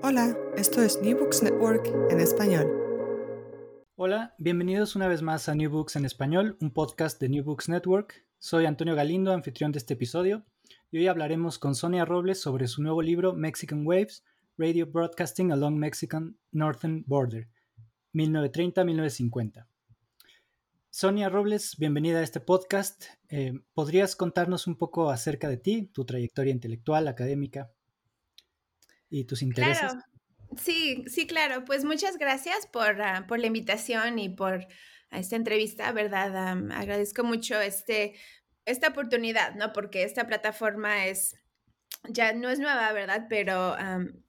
[0.00, 2.70] Hola, esto es New Books Network en español.
[3.96, 7.68] Hola, bienvenidos una vez más a New Books en español, un podcast de New Books
[7.68, 8.24] Network.
[8.38, 10.44] Soy Antonio Galindo, anfitrión de este episodio,
[10.92, 14.22] y hoy hablaremos con Sonia Robles sobre su nuevo libro Mexican Waves,
[14.56, 17.48] Radio Broadcasting Along Mexican Northern Border,
[18.14, 19.66] 1930-1950.
[20.90, 23.04] Sonia Robles, bienvenida a este podcast.
[23.30, 27.72] Eh, ¿Podrías contarnos un poco acerca de ti, tu trayectoria intelectual, académica?
[29.10, 29.80] Y tus intereses.
[29.80, 30.00] Claro.
[30.56, 31.64] Sí, sí, claro.
[31.64, 34.66] Pues muchas gracias por, ah, por la invitación y por
[35.10, 36.36] esta entrevista, ¿verdad?
[36.72, 38.14] agradezco mucho este,
[38.66, 39.72] esta oportunidad, ¿no?
[39.72, 41.36] Porque esta plataforma es,
[42.08, 43.26] ya no es nueva, ¿verdad?
[43.28, 43.76] Pero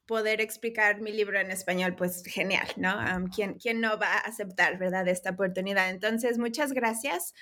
[0.06, 2.98] poder explicar mi libro en español, pues genial, ¿no?
[3.36, 5.08] ¿quién, ¿quién, no va a aceptar, ¿verdad?
[5.08, 5.90] Esta oportunidad.
[5.90, 7.34] Entonces, muchas gracias.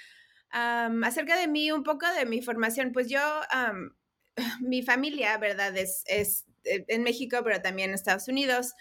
[0.50, 3.22] acerca de mí, un poco de mi formación, pues yo,
[4.62, 5.78] mi familia, ¿verdad?
[5.78, 6.46] Es,
[6.88, 8.74] en México, pero también en Estados Unidos.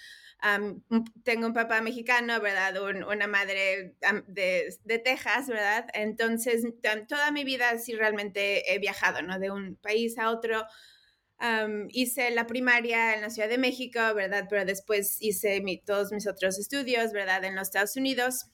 [1.25, 2.75] tengo un papá mexicano, ¿verdad?
[3.09, 3.95] una madre
[4.27, 5.87] de, de, Texas, ¿verdad?
[5.95, 6.65] Entonces,
[7.09, 9.39] toda mi vida sí realmente he viajado, ¿no?
[9.39, 10.65] De un país a otro.
[11.91, 14.47] hice la primaria en la Ciudad de México, ¿verdad?
[14.51, 17.45] Pero después hice todos mis otros estudios, ¿verdad?
[17.45, 18.51] En los Estados Unidos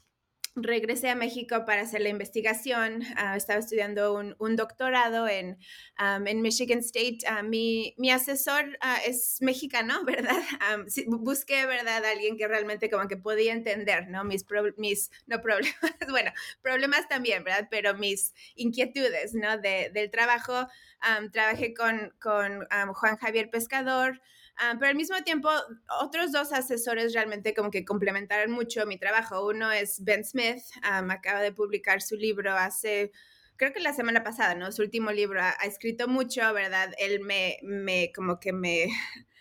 [0.54, 3.02] regresé a México para hacer la investigación.
[3.16, 5.58] Ah, estaba estudiando un, doctorado en,
[5.98, 7.18] en, Michigan State.
[7.26, 10.42] Uh, mi, mi, asesor ah, es mexicano, ¿verdad?
[11.06, 12.04] busqué, ¿verdad?
[12.04, 14.24] Alguien que realmente como que podía entender, ¿no?
[14.24, 14.44] Mis,
[14.76, 15.76] mis no problemas,
[16.10, 17.68] bueno, problemas también, ¿verdad?
[17.70, 19.58] Pero mis inquietudes, ¿no?
[19.58, 20.68] De, del trabajo.
[21.32, 24.20] trabajé con, con Juan Javier Pescador.
[24.56, 25.48] Ah, pero al mismo tiempo,
[26.00, 29.46] otros dos asesores realmente como que complementaron mucho mi trabajo.
[29.46, 33.12] Uno es Ben Smith, acaba de publicar su libro hace,
[33.56, 34.70] creo que la semana pasada, ¿no?
[34.70, 36.92] Su último libro ha, ha escrito mucho, ¿verdad?
[36.98, 38.86] Él me, me, como que me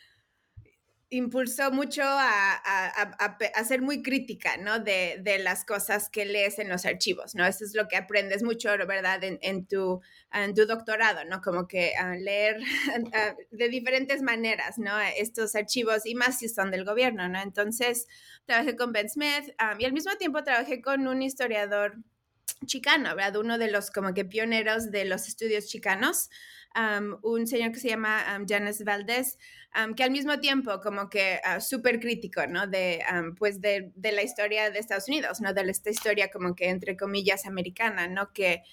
[1.11, 4.79] impulsó mucho a, a, ser muy crítica, ¿no?
[4.79, 7.45] De, las cosas que lees en los archivos, ¿no?
[7.45, 9.19] Eso es lo que aprendes mucho, ¿verdad?
[9.23, 10.01] En, tu,
[10.67, 11.41] doctorado, ¿no?
[11.41, 12.61] Como que leer
[13.51, 14.97] de diferentes maneras, ¿no?
[15.17, 17.41] Estos archivos y más si son del gobierno, ¿no?
[17.41, 18.07] Entonces,
[18.45, 21.97] trabajé con Ben Smith y al mismo tiempo trabajé con un historiador
[22.65, 23.35] chicano, ¿verdad?
[23.35, 26.29] Uno de los como que pioneros de los estudios chicanos
[27.21, 29.37] un señor que se llama Janes Valdés,
[29.95, 32.67] que al mismo tiempo como que uh, súper crítico, ¿no?
[32.67, 33.03] De,
[33.37, 35.53] pues de, la historia de Estados Unidos, ¿no?
[35.53, 38.31] De esta historia como que entre comillas americana, ¿no?
[38.33, 38.63] Que,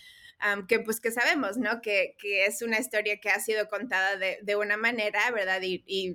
[0.69, 1.81] que pues que sabemos, ¿no?
[1.81, 5.61] Que, que, es una historia que ha sido contada de, de una manera, ¿verdad?
[5.63, 6.15] Y,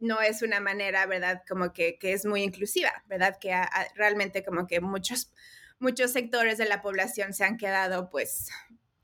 [0.00, 1.42] no es una manera, ¿verdad?
[1.48, 3.36] Como que, que es muy inclusiva, ¿verdad?
[3.40, 3.52] Que
[3.96, 5.32] realmente como que muchos,
[5.80, 8.48] muchos sectores de la población se han quedado pues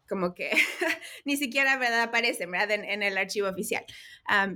[0.09, 0.51] como que
[1.25, 2.03] ni siquiera ¿verdad?
[2.03, 2.73] aparecen ¿verdad?
[2.73, 3.85] En, el archivo oficial,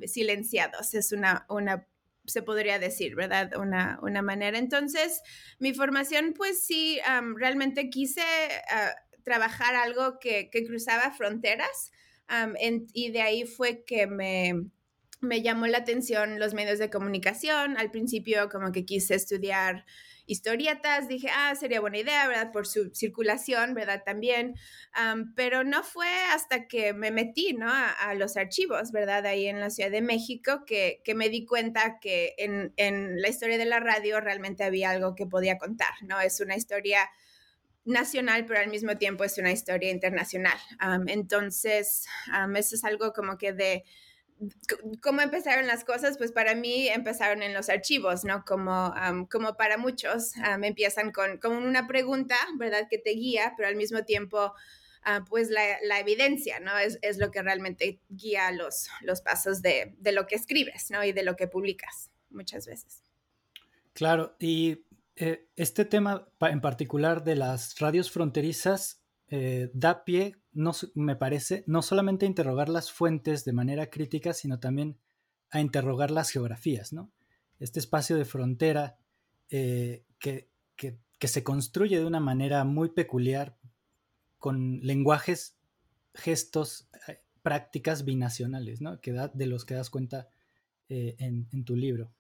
[0.07, 0.95] silenciados.
[0.95, 1.87] Es una, una,
[2.27, 3.57] se podría decir, ¿verdad?
[3.57, 4.59] Una, una manera.
[4.59, 5.23] Entonces,
[5.59, 7.01] mi formación, pues sí,
[7.37, 8.23] realmente quise
[8.71, 8.93] ah,
[9.25, 11.93] trabajar algo que, que cruzaba fronteras
[12.93, 14.71] y de ahí fue que me,
[15.21, 17.77] me llamó la atención los medios de comunicación.
[17.77, 19.85] Al principio como que quise estudiar
[20.29, 22.53] historietas, dije, ah, sería buena idea, ¿verdad?
[22.53, 24.03] Por su circulación, ¿verdad?
[24.05, 24.55] También,
[25.35, 27.67] pero no fue hasta que me metí, ¿no?
[27.69, 29.27] A, los archivos, ¿verdad?
[29.27, 33.29] Ahí en la Ciudad de México, que, que me di cuenta que en, en, la
[33.29, 36.21] historia de la radio realmente había algo que podía contar, ¿no?
[36.21, 37.09] Es una historia
[37.89, 40.59] nacional, pero al mismo tiempo es una historia internacional.
[41.07, 42.07] entonces,
[42.57, 43.85] eso es algo como que de
[45.03, 46.17] ¿Cómo empezaron las cosas?
[46.19, 48.45] Pues para mí empezaron en los archivos, ¿no?
[48.45, 48.95] Como,
[49.31, 50.33] como para muchos,
[50.63, 52.87] empiezan con, con, una pregunta, ¿verdad?
[52.89, 54.53] Que te guía, pero al mismo tiempo
[55.03, 56.79] ah, pues la, evidencia, ¿no?
[56.79, 61.05] Es, lo que realmente guía los, los pasos de, lo que escribes, ¿no?
[61.05, 63.03] Y de lo que publicas muchas veces.
[63.93, 64.85] Claro, y
[65.17, 71.63] eh, este tema en particular de las radios fronterizas eh, da pie, no, me parece,
[71.69, 74.99] no solamente a interrogar las fuentes de manera crítica, sino también
[75.51, 77.13] a interrogar las geografías, ¿no?
[77.61, 78.99] Este espacio de frontera
[79.51, 80.49] eh, que,
[81.21, 83.57] se construye de una manera muy peculiar,
[84.39, 85.57] con lenguajes,
[86.15, 89.01] gestos, eh, prácticas binacionales, ¿no?
[89.01, 90.29] Que de los que das cuenta
[90.89, 92.13] en, tu libro.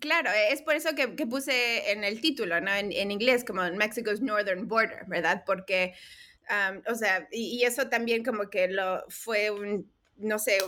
[0.00, 2.72] Claro, es por eso que, puse en el título, ¿no?
[2.72, 5.42] En, en, inglés, como Mexico's Northern Border, ¿verdad?
[5.46, 5.94] Porque,
[6.88, 10.58] o sea, y, y, eso también como que lo fue un, no sé,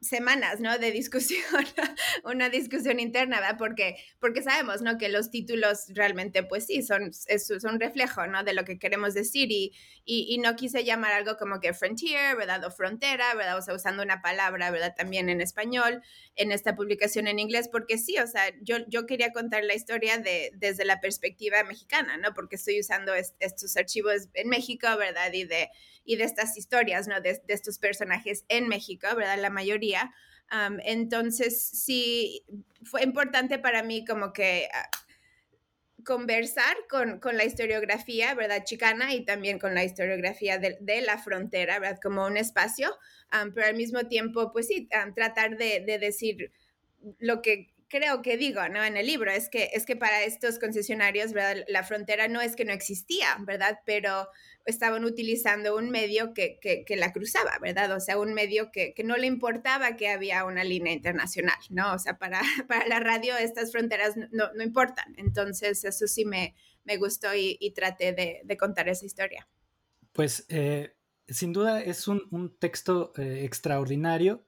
[0.00, 0.78] semanas, ¿no?
[0.78, 1.42] De discusión,
[2.24, 3.56] una discusión interna, ¿verdad?
[3.58, 4.98] Porque, porque sabemos, ¿no?
[4.98, 8.42] Que los títulos realmente, pues sí, son, es, son reflejo, ¿no?
[8.44, 9.72] De lo que queremos decir y,
[10.04, 12.64] y, no quise llamar algo como que frontier, ¿verdad?
[12.64, 13.58] O frontera, ¿verdad?
[13.58, 14.94] O usando una palabra, ¿verdad?
[14.96, 16.02] También en español,
[16.36, 20.18] en esta publicación en inglés, porque sí, o sea, yo, yo quería contar la historia
[20.18, 22.34] de, desde la perspectiva mexicana, ¿no?
[22.34, 25.32] Porque estoy usando estos archivos en México, ¿verdad?
[25.32, 25.70] Y de,
[26.04, 27.20] y de estas historias, ¿no?
[27.20, 29.38] De, de estos personajes en México, ¿verdad?
[29.38, 29.65] La mayoría.
[30.84, 32.44] Entonces, sí,
[32.84, 34.88] fue importante para mí como que ah,
[36.04, 38.64] conversar con, con, la historiografía, ¿verdad?
[38.64, 41.98] Chicana y también con la historiografía de, de la frontera, ¿verdad?
[42.00, 42.94] Como un espacio,
[43.54, 46.52] pero al mismo tiempo, pues sí, tratar de, de decir
[47.18, 48.84] lo que creo que digo, ¿no?
[48.84, 51.64] En el libro, es que, es que para estos concesionarios, ¿verdad?
[51.68, 53.80] La frontera no es que no existía, ¿verdad?
[53.86, 54.28] Pero
[54.66, 57.92] estaban utilizando un medio que, que, la cruzaba, ¿verdad?
[57.92, 61.94] O sea, un medio que, que, no le importaba que había una línea internacional, ¿no?
[61.94, 65.14] O sea, para, para la radio estas fronteras no, no importan.
[65.16, 66.54] Entonces, eso sí me,
[66.84, 69.48] me gustó y, traté de, de, contar esa historia.
[70.12, 70.96] Pues, eh,
[71.28, 74.44] sin duda, es un, un texto eh, extraordinario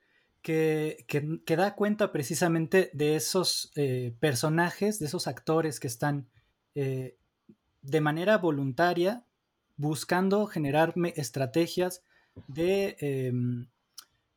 [0.48, 1.04] que,
[1.44, 6.26] que, da cuenta precisamente de esos eh, personajes, de esos actores que están
[6.74, 7.18] eh,
[7.82, 9.26] de manera voluntaria
[9.76, 12.02] buscando generar estrategias
[12.46, 13.68] de, em,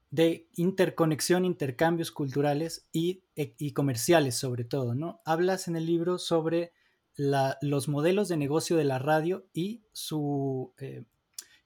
[0.09, 5.21] de, interconexión, intercambios culturales y, e, y, comerciales sobre todo, ¿no?
[5.23, 6.73] Hablas en el libro sobre
[7.15, 10.73] los modelos de negocio de la radio y su...
[10.77, 11.05] Eh,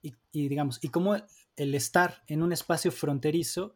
[0.03, 1.15] y, digamos, y cómo
[1.56, 3.75] el estar en un espacio fronterizo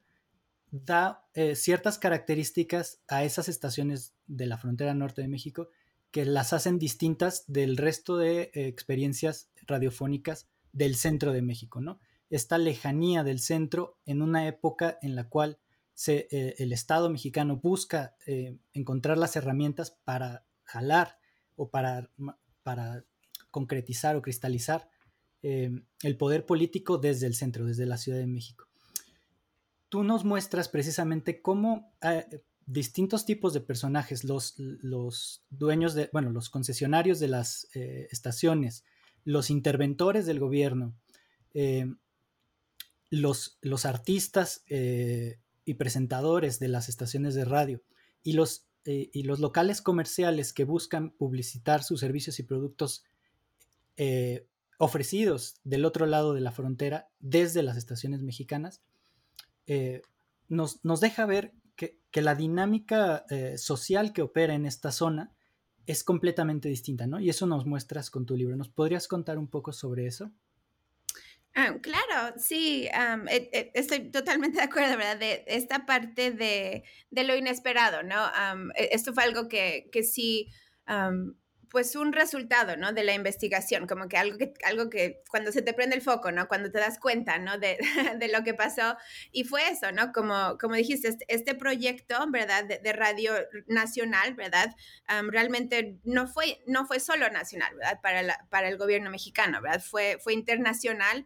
[0.71, 5.69] da eh, ciertas características a esas estaciones de la frontera norte de México
[6.11, 11.99] que las hacen distintas del resto de eh, experiencias radiofónicas del centro de México, ¿no?
[12.29, 15.59] Esta lejanía del centro en una época en la cual
[15.95, 18.15] se, eh, el Estado mexicano busca
[18.73, 21.17] encontrar las herramientas para jalar
[21.55, 22.11] o para,
[22.61, 23.03] para
[23.49, 24.89] concretizar o cristalizar
[25.41, 28.68] el poder político desde el centro, desde la Ciudad de México
[29.89, 36.29] tú nos muestras precisamente cómo eh, distintos tipos de personajes, los, los, dueños de, bueno,
[36.29, 38.85] los concesionarios de las eh, estaciones,
[39.25, 40.93] los interventores del gobierno,
[41.53, 41.91] eh,
[43.09, 47.81] los, los, artistas y presentadores de las estaciones de radio
[48.21, 53.03] y los, y los locales comerciales que buscan publicitar sus servicios y productos
[54.77, 58.81] ofrecidos del otro lado de la frontera desde las estaciones mexicanas,
[59.69, 60.01] eh,
[60.47, 65.31] nos, deja ver que, la dinámica eh, social que opera en esta zona
[65.85, 67.19] es completamente distinta, ¿no?
[67.19, 68.57] Y eso nos muestras con tu libro.
[68.57, 70.31] ¿Nos podrías contar un poco sobre eso?
[71.53, 75.17] Ah, claro, sí, e, e, estoy totalmente de acuerdo, ¿verdad?
[75.17, 78.25] De esta parte de, lo inesperado, ¿no?
[78.75, 80.49] E, esto fue algo que, que sí
[81.69, 82.93] pues un resultado, ¿no?
[82.93, 86.31] De la investigación, como que algo que, algo que cuando se te prende el foco,
[86.31, 86.47] ¿no?
[86.47, 87.57] Cuando te das cuenta, ¿no?
[87.57, 87.77] De,
[88.33, 88.97] lo que pasó.
[89.31, 90.11] Y fue eso, ¿no?
[90.11, 92.65] Como, como dijiste, este, este proyecto, ¿verdad?
[92.65, 93.33] De, radio
[93.67, 94.75] nacional, ¿verdad?
[95.29, 97.99] realmente no fue, no fue solo nacional, ¿verdad?
[98.01, 99.81] Para, para el gobierno mexicano, ¿verdad?
[99.81, 101.25] Fue, fue internacional.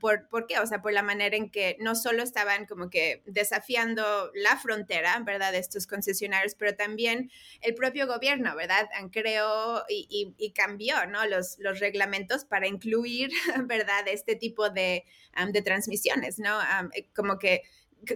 [0.00, 0.58] por, ¿Por qué?
[0.58, 5.18] O sea, por la manera en que no solo estaban como que desafiando la frontera,
[5.20, 5.52] ¿verdad?
[5.52, 8.88] De estos concesionarios, pero también el propio gobierno, ¿verdad?
[9.12, 11.26] Creó y, cambió ¿no?
[11.26, 13.30] los, los reglamentos para incluir,
[13.66, 15.04] ¿verdad?, este tipo de,
[15.52, 16.60] de transmisiones, ¿no?
[16.94, 17.62] Eh, como que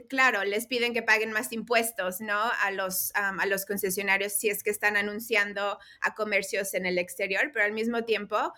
[0.09, 2.39] claro, les piden que paguen más impuestos, ¿no?
[2.63, 7.51] A los, a los concesionarios si es que están anunciando a comercios en el exterior,
[7.53, 8.53] pero al mismo tiempo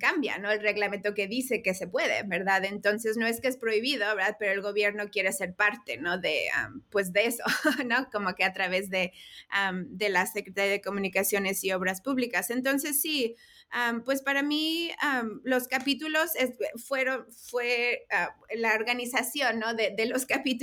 [0.00, 0.50] cambia, ¿no?
[0.50, 2.64] El reglamento que dice que se puede, ¿verdad?
[2.64, 4.36] Entonces no es que es prohibido, ¿verdad?
[4.38, 6.18] Pero el gobierno quiere ser parte, ¿no?
[6.18, 6.48] De,
[6.90, 7.44] pues de eso,
[7.86, 8.08] ¿no?
[8.10, 9.12] Como que a través de,
[9.86, 12.50] de la Secretaría de Comunicaciones y Obras Públicas.
[12.50, 13.36] Entonces sí,
[14.04, 14.90] pues para mí
[15.44, 16.32] los capítulos
[16.76, 19.74] fueron, fue ah, la organización, ¿no?
[19.74, 20.61] De los capítulos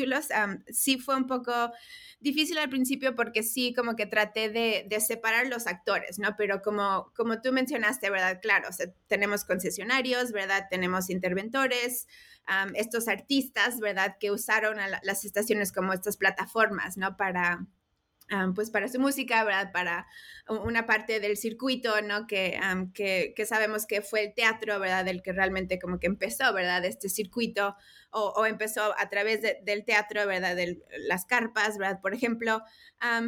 [0.69, 1.71] sí fue un poco
[2.19, 6.35] difícil al principio porque sí, como que traté de, separar los actores, ¿no?
[6.37, 8.39] Pero como, como tú mencionaste, ¿verdad?
[8.41, 8.69] Claro,
[9.07, 10.67] tenemos concesionarios, ¿verdad?
[10.69, 12.07] Tenemos interventores,
[12.73, 14.17] estos artistas, ¿verdad?
[14.19, 17.15] Que usaron las estaciones como estas plataformas, ¿no?
[17.15, 17.67] Para,
[18.55, 19.71] pues para su música, ¿verdad?
[19.71, 20.07] Para
[20.47, 22.27] una parte del circuito, ¿no?
[22.27, 22.59] Que,
[22.93, 25.05] que, que, sabemos que fue el teatro, ¿verdad?
[25.05, 26.85] Del que realmente como que empezó, ¿verdad?
[26.85, 27.75] Este circuito
[28.11, 30.55] o, empezó a través del teatro, ¿verdad?
[30.55, 31.99] De las carpas, ¿verdad?
[32.01, 32.63] Por ejemplo.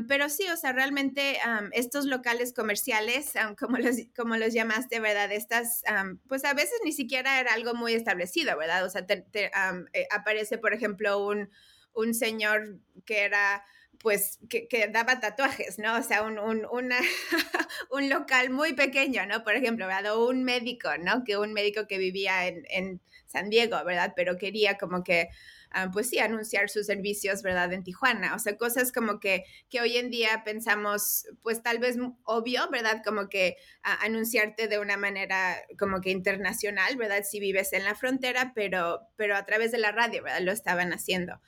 [0.08, 1.38] pero sí, o sea, realmente
[1.74, 5.31] estos locales comerciales, como, los, como los llamaste, ¿verdad?
[5.31, 5.84] Estas,
[6.27, 8.86] pues a veces ni siquiera era algo muy establecido, ¿verdad?
[8.86, 11.50] O sea, eh, aparece, por ejemplo, un,
[11.93, 13.63] un señor que era
[14.01, 15.98] pues que, daba tatuajes, ¿no?
[15.98, 16.65] O sea, un, un,
[17.91, 19.43] un, local muy pequeño, ¿no?
[19.43, 20.17] Por ejemplo, ¿verdad?
[20.17, 21.24] Un médico, ¿no?
[21.24, 24.13] Que un médico que vivía en, en San Diego, ¿verdad?
[24.15, 25.29] Pero quería como que,
[25.72, 27.72] ah, pues sí, anunciar sus servicios, ¿verdad?
[27.74, 28.36] En Tijuana.
[28.36, 33.01] O sea, cosas como que, que hoy en día pensamos, pues tal vez obvio, ¿verdad?
[33.05, 37.24] Como que anunciarte de una manera como que internacional, ¿verdad?
[37.24, 40.41] Si vives en la frontera, pero, pero a través de la radio, ¿verdad?
[40.41, 41.39] Lo estaban haciendo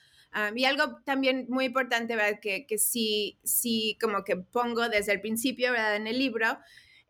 [0.54, 2.40] y algo también muy importante, ¿verdad?
[2.40, 5.96] Que, que sí, sí, como que pongo desde el principio, ¿verdad?
[5.96, 6.58] En el libro,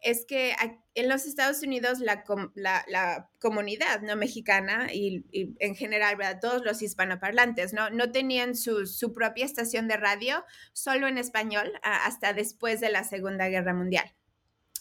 [0.05, 0.55] es que
[0.95, 6.41] en los Estados Unidos la, la, la comunidad no mexicana y, en general, ¿verdad?
[6.41, 7.89] todos los hispanoparlantes, ¿no?
[7.89, 13.03] no tenían su, su propia estación de radio solo en español hasta después de la
[13.03, 14.15] Segunda Guerra Mundial.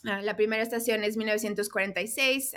[0.05, 2.51] Ah, la primera estación es 1946,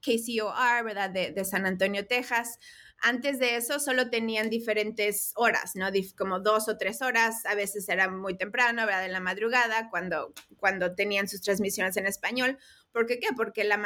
[0.00, 1.10] KCOR, ¿verdad?
[1.10, 2.58] De, de San Antonio, Texas.
[3.04, 5.88] Antes de eso solo tenían diferentes horas, ¿no?
[6.16, 9.04] Como dos o tres horas, a veces era muy temprano, ¿verdad?
[9.04, 12.58] En la madrugada, cuando, cuando tenían sus transmisiones en español.
[12.92, 13.18] ¿Por qué?
[13.36, 13.82] Porque la,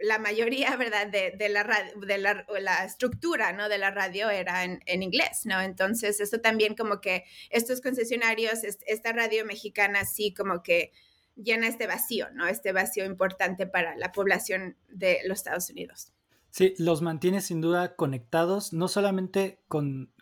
[0.00, 1.06] la mayoría, ¿verdad?
[1.06, 3.68] De, la, de la, la, estructura, ¿no?
[3.68, 5.60] De la radio era en, en, inglés, ¿no?
[5.62, 10.90] Entonces, eso también como que estos concesionarios, esta radio mexicana sí como que
[11.36, 12.48] llena este vacío, ¿no?
[12.48, 16.15] Este vacío importante para la población de los Estados Unidos.
[16.50, 20.12] Sí, los mantiene sin duda conectados, no solamente con,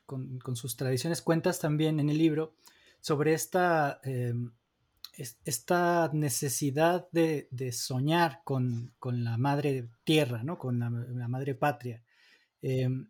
[0.55, 2.55] sus tradiciones, cuentas también en el libro
[3.01, 4.53] sobre esta, em,
[5.45, 10.59] esta necesidad de, soñar con, la madre tierra, ¿no?
[10.59, 12.03] con la, madre patria.
[12.63, 13.09] Em,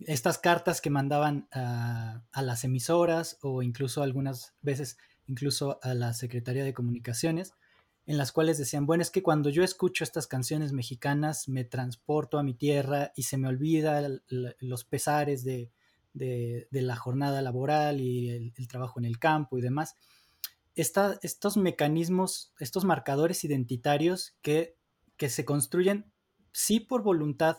[0.00, 6.12] estas cartas que mandaban a, a, las emisoras o incluso algunas veces incluso a la
[6.12, 7.54] Secretaría de Comunicaciones,
[8.06, 12.38] en las cuales decían, bueno, es que cuando yo escucho estas canciones mexicanas me transporto
[12.38, 15.70] a mi tierra y se me olvida los pesares de,
[16.14, 19.94] la jornada laboral y el, trabajo en el campo y demás.
[20.74, 24.76] estos mecanismos, estos marcadores identitarios que,
[25.16, 26.12] que se construyen
[26.50, 27.56] sí por voluntad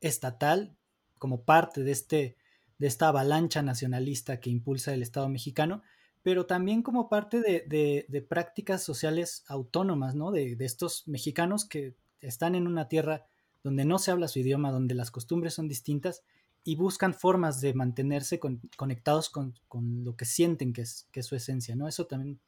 [0.00, 0.76] estatal,
[1.18, 2.36] como parte de, este,
[2.78, 5.82] de esta avalancha nacionalista que impulsa el Estado mexicano,
[6.24, 10.32] pero también como parte de, prácticas sociales autónomas, ¿no?
[10.32, 13.26] De, estos mexicanos que están en una tierra
[13.62, 16.22] donde no se habla su idioma, donde las costumbres son distintas
[16.64, 19.54] y buscan formas de mantenerse conectados con,
[20.02, 21.88] lo que sienten que es, su esencia, ¿no?
[21.88, 22.40] Eso también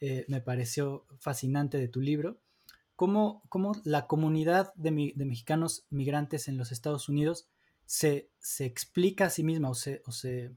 [0.00, 2.38] eh, me pareció fascinante de tu libro.
[2.96, 7.48] Cómo, cómo la comunidad de, mexicanos migrantes en los Estados Unidos
[7.84, 10.52] se, se explica a sí misma o se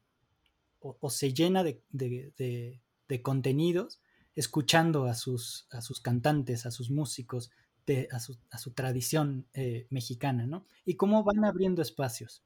[0.83, 2.81] o, se llena de,
[3.21, 4.01] contenidos
[4.35, 7.51] escuchando a sus, a sus cantantes, a sus músicos,
[8.11, 8.19] a,
[8.59, 10.65] su, tradición eh, mexicana, ¿no?
[10.85, 12.43] Y cómo van abriendo espacios.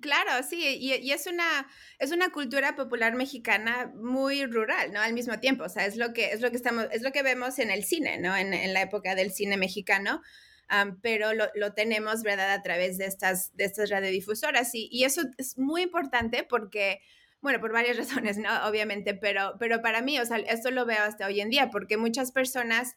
[0.00, 1.66] Claro, sí, y, es, una,
[1.98, 5.00] es una cultura popular mexicana muy rural, ¿no?
[5.00, 7.24] Al mismo tiempo, o sea, es lo que, es lo que, estamos, es lo que
[7.24, 8.36] vemos en el cine, ¿no?
[8.36, 10.22] En, la época del cine mexicano,
[11.02, 14.72] pero lo, tenemos, ¿verdad?, a través de estas, de estas radiodifusoras.
[14.74, 17.00] Y, y eso es muy importante porque
[17.42, 18.48] bueno, por varias razones, ¿no?
[18.66, 21.98] Obviamente, pero, pero para mí, o sea, esto lo veo hasta hoy en día, porque
[21.98, 22.96] muchas personas...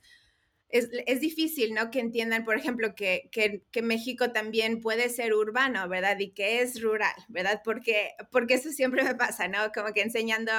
[0.68, 1.92] Es, es, difícil, ¿no?
[1.92, 6.18] Que entiendan, por ejemplo, que, que, que, México también puede ser urbano, ¿verdad?
[6.20, 7.62] Y que es rural, ¿verdad?
[7.64, 9.72] Porque, porque eso siempre me pasa, ¿no?
[9.72, 10.52] Como que enseñando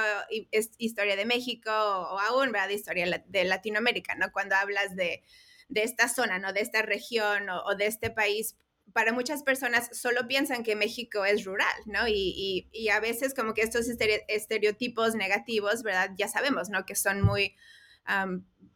[0.77, 2.69] historia de México o aún, ¿verdad?
[2.69, 4.31] Historia de Latinoamérica, ¿no?
[4.31, 5.23] Cuando hablas de,
[5.67, 6.53] de esta zona, ¿no?
[6.53, 8.55] De esta región o, o de este país,
[8.97, 12.07] para muchas personas solo piensan que México es rural, ¿no?
[12.07, 13.85] Y, y, a veces como que estos
[14.27, 16.09] estereotipos negativos, ¿verdad?
[16.17, 16.83] Ya sabemos, ¿no?
[16.83, 17.55] Que son muy...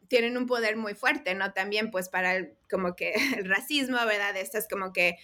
[0.09, 1.53] tienen un poder muy fuerte, ¿no?
[1.53, 4.37] También pues para como que el racismo, ¿verdad?
[4.37, 5.17] Estas como que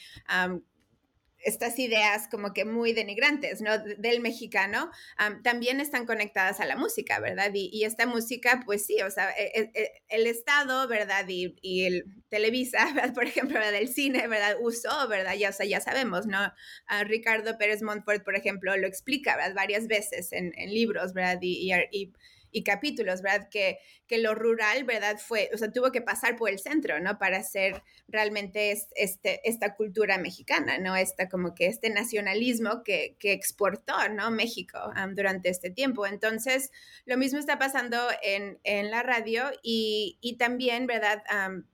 [1.47, 3.79] estas ideas como que muy denigrantes, ¿no?
[3.79, 4.91] Del mexicano,
[5.43, 7.51] también están conectadas a la música, ¿verdad?
[7.53, 11.25] Y, esta música, pues sí, o sea, e, e, e, el, Estado, ¿verdad?
[11.29, 13.13] Y, el Televisa, ¿verdad?
[13.13, 14.57] Por ejemplo, del cine, ¿verdad?
[14.59, 15.35] Usó, ¿verdad?
[15.35, 16.53] Ya, o sea, ya sabemos, ¿no?
[17.05, 19.55] Ricardo Pérez Montfort, por ejemplo, lo explica, ¿verdad?
[19.55, 21.39] Varias veces en, libros, ¿verdad?
[21.41, 21.71] y,
[22.51, 23.49] y capítulos, ¿verdad?
[23.49, 25.17] Que, que lo rural, ¿verdad?
[25.19, 27.17] Fue, o sea, tuvo que pasar por el centro, ¿no?
[27.17, 30.95] Para ser realmente este, esta cultura mexicana, ¿no?
[30.95, 34.31] Esta como que este nacionalismo que, que exportó, ¿no?
[34.31, 34.79] México
[35.13, 36.05] durante este tiempo.
[36.05, 36.71] Entonces,
[37.05, 41.23] lo mismo está pasando en, en la radio y, y también, ¿verdad?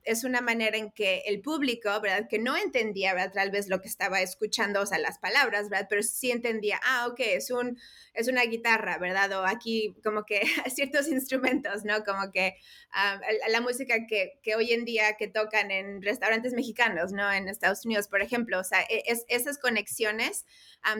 [0.04, 2.28] es una manera en que el público, ¿verdad?
[2.28, 3.34] Que no entendía, ¿verdad?
[3.34, 5.88] Tal vez lo que estaba escuchando, o sea, las palabras, ¿verdad?
[5.90, 7.78] Pero sí entendía, ah, ok, es, un,
[8.14, 9.32] es una guitarra, ¿verdad?
[9.34, 10.42] O aquí como que
[10.74, 12.04] ciertos instrumentos, ¿no?
[12.04, 12.56] Como que
[12.92, 17.32] ah, la música que, que, hoy en día que tocan en restaurantes mexicanos, ¿no?
[17.32, 20.46] En Estados Unidos, por ejemplo, o sea, e, es, esas conexiones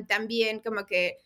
[0.08, 1.18] también como que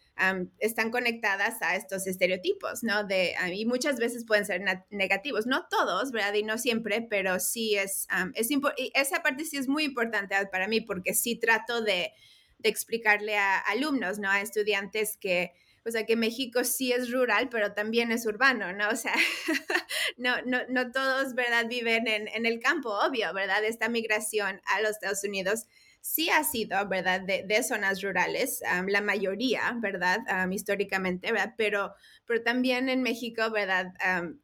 [0.57, 3.03] están conectadas a estos estereotipos, ¿no?
[3.03, 6.33] De, y muchas veces pueden ser negativos, no todos, ¿verdad?
[6.33, 8.59] Y no siempre, pero sí es, es y
[8.95, 12.13] esa parte sí es muy importante para mí porque sí trato de,
[12.57, 14.29] de explicarle a alumnos, ¿no?
[14.29, 15.51] A estudiantes que
[15.87, 18.89] o sea, que México sí es rural, pero también es urbano, ¿no?
[18.89, 19.13] O sea,
[20.17, 21.67] no, no, no todos, ¿verdad?
[21.69, 23.63] Viven en, en, el campo, obvio, ¿verdad?
[23.63, 25.67] Esta migración a los Estados Unidos
[26.01, 27.21] sí ha sido, ¿verdad?
[27.21, 30.19] De, de zonas rurales, la mayoría, ¿verdad?
[30.51, 31.53] históricamente, ¿verdad?
[31.57, 31.93] Pero,
[32.25, 33.93] pero también en México, ¿verdad?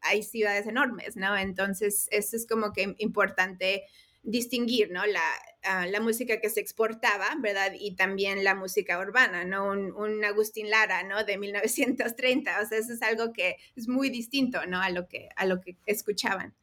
[0.01, 1.38] hay ciudades enormes, ¿no?
[1.38, 3.83] Entonces, eso es como que importante
[4.24, 5.06] distinguir, ¿no?
[5.06, 5.22] La,
[5.63, 7.74] ah, la música que se exportaba, ¿verdad?
[7.77, 9.70] Y también la música urbana, ¿no?
[9.70, 11.24] Un, Agustín Lara, ¿no?
[11.24, 14.82] De 1930, o sea, eso es algo que es muy distinto, ¿no?
[14.82, 16.56] A lo que, a lo que escuchaban.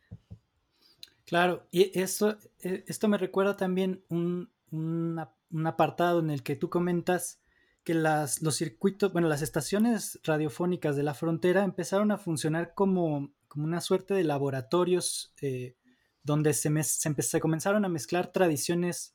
[1.27, 6.71] Claro, y esto, eh, esto me recuerda también un, un apartado en el que tú
[6.71, 7.41] comentas
[7.85, 13.33] que las, los circuitos, bueno, las estaciones radiofónicas de la frontera empezaron a funcionar como,
[13.49, 15.77] como una suerte de laboratorios eh,
[16.23, 19.15] donde se, se, comenzaron a mezclar tradiciones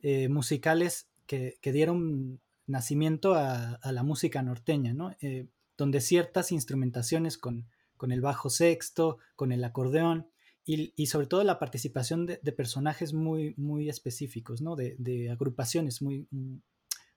[0.00, 5.16] eh, musicales que, dieron nacimiento a, la música norteña, ¿no?
[5.20, 5.46] Eh,
[5.76, 10.28] donde ciertas instrumentaciones con, con, el bajo sexto, con el acordeón
[10.66, 14.76] y, sobre todo la participación de, personajes muy, muy específicos, ¿no?
[14.76, 16.26] de, agrupaciones muy,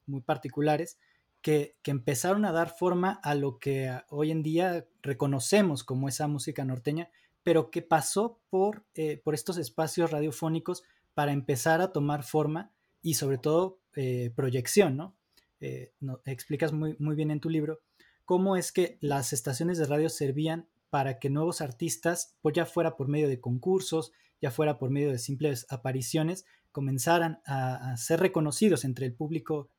[0.05, 0.97] muy particulares,
[1.41, 6.27] que, que, empezaron a dar forma a lo que hoy en día reconocemos como esa
[6.27, 7.09] música norteña,
[7.47, 10.83] pero que pasó por, eh, por estos espacios radiofónicos
[11.13, 15.15] para empezar a tomar forma y sobre todo eh, proyección, ¿no?
[15.61, 16.19] Eh, ¿no?
[16.25, 17.79] Explicas muy, muy bien en tu libro
[18.25, 22.97] cómo es que las estaciones de radio servían para que nuevos artistas, pues ya fuera
[22.97, 28.83] por medio de concursos, ya fuera por medio de simples apariciones, comenzaran a, ser reconocidos
[28.83, 29.69] entre el público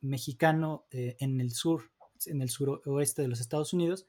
[0.00, 1.92] mexicano en el sur,
[2.26, 4.04] en el suroeste de los Estados Unidos,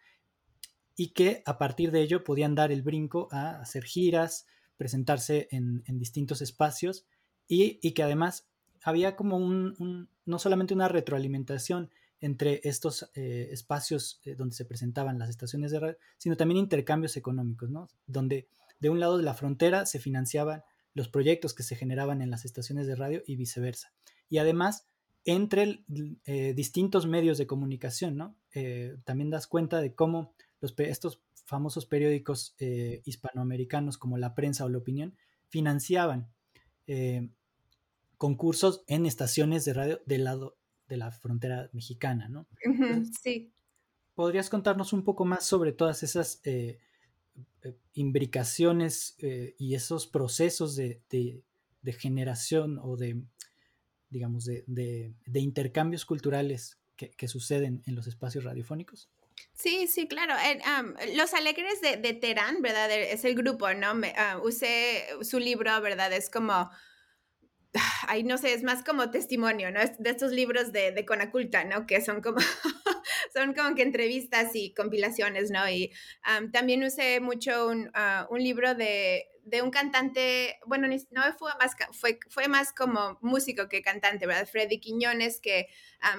[0.96, 4.46] y que a partir de ello podían dar el brinco a hacer giras,
[4.78, 7.06] presentarse en, distintos espacios
[7.48, 8.48] y, que además
[8.84, 15.20] había como un, no solamente una retroalimentación entre estos eh, espacios eh, donde se presentaban
[15.20, 17.90] las estaciones de radio, sino también intercambios económicos, ¿no?
[18.08, 18.48] Donde
[18.80, 22.46] de un lado de la frontera se financiaban los proyectos que se generaban en las
[22.46, 23.92] estaciones de radio y viceversa.
[24.30, 24.88] Y además,
[25.26, 25.84] entre
[26.26, 28.36] eh, distintos medios de comunicación, ¿no?
[29.04, 34.78] también das cuenta de cómo estos famosos periódicos eh, hispanoamericanos como La Prensa o La
[34.78, 35.16] Opinión
[35.50, 36.32] financiaban
[36.88, 37.30] eh,
[38.18, 42.48] concursos en estaciones de radio del lado de la frontera mexicana, ¿no?
[43.22, 43.52] sí.
[44.16, 46.80] ¿Podrías contarnos un poco más sobre todas esas eh,
[47.94, 49.18] imbricaciones
[49.58, 51.02] y esos procesos de,
[51.98, 53.24] generación o de,
[54.10, 59.10] digamos, de, intercambios culturales que suceden en los espacios radiofónicos?
[59.56, 60.34] Sí, sí, claro.
[61.16, 62.92] los Alegres de, de, Terán, ¿verdad?
[62.92, 63.94] Es el grupo, ¿no?
[63.94, 66.12] Me, ah, usé su libro, ¿verdad?
[66.12, 66.70] Es como,
[68.08, 69.80] ay, no sé, es más como testimonio, ¿no?
[69.80, 71.86] Es de estos libros de, de Conaculta, ¿no?
[71.86, 72.38] Que son como,
[73.34, 75.68] son como que entrevistas y compilaciones, ¿no?
[75.70, 75.92] Y
[76.52, 81.76] también usé mucho un, ah, un libro de, de un cantante, bueno, no fue más,
[81.92, 84.48] fue, fue más como músico que cantante, ¿verdad?
[84.50, 85.68] Freddy Quiñones, que,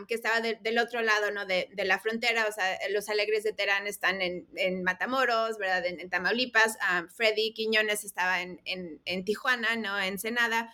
[0.09, 1.47] que estaba del otro lado, ¿no?
[1.47, 5.87] De, de, la frontera, o sea, los Alegres de Terán están en, en Matamoros, ¿verdad?
[5.87, 6.77] En, Tamaulipas.
[7.17, 9.99] Freddy Quiñones estaba en, en, en, Tijuana, ¿no?
[9.99, 10.73] En Senada.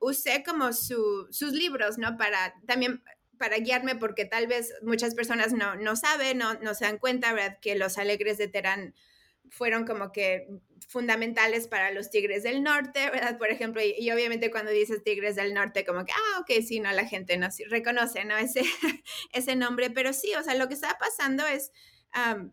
[0.00, 2.16] usé como sus libros, ¿no?
[2.16, 3.02] Para también
[3.38, 7.32] para guiarme porque tal vez muchas personas no, no saben, no, no se dan cuenta,
[7.32, 7.58] ¿verdad?
[7.60, 8.94] Que los alegres de Terán
[9.50, 10.48] fueron como que
[10.88, 13.38] fundamentales para los Tigres del Norte, ¿verdad?
[13.38, 16.90] Por ejemplo, y, obviamente cuando dices Tigres del Norte, como que, ah, ok, sí, no,
[16.92, 18.36] la gente no reconoce, ¿no?
[18.36, 18.62] Ese,
[19.32, 21.72] ese nombre, pero sí, o sea, lo que está pasando es,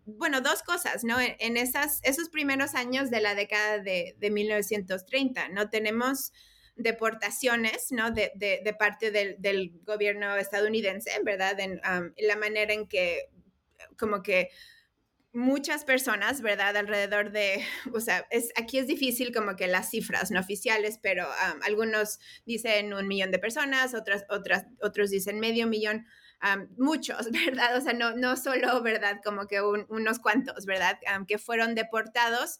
[0.05, 1.17] bueno, dos cosas, ¿no?
[1.19, 5.69] En, esas, esos primeros años de la década de 1930, ¿no?
[5.69, 6.33] Tenemos
[6.75, 8.11] deportaciones, ¿no?
[8.11, 11.59] De, de, parte del, del, gobierno estadounidense, ¿verdad?
[11.59, 11.81] En
[12.17, 13.29] la manera en que
[13.97, 14.49] como que
[15.35, 16.75] muchas personas, ¿verdad?
[16.77, 21.27] Alrededor de, o sea, es, aquí es difícil como que las cifras no oficiales, pero
[21.63, 26.05] algunos dicen un millón de personas, otras, otras, otros dicen medio millón,
[26.77, 27.77] muchos, ¿verdad?
[27.77, 29.19] O sea, no, no solo, ¿verdad?
[29.23, 30.99] Como que unos cuantos, ¿verdad?
[31.27, 32.59] que fueron deportados.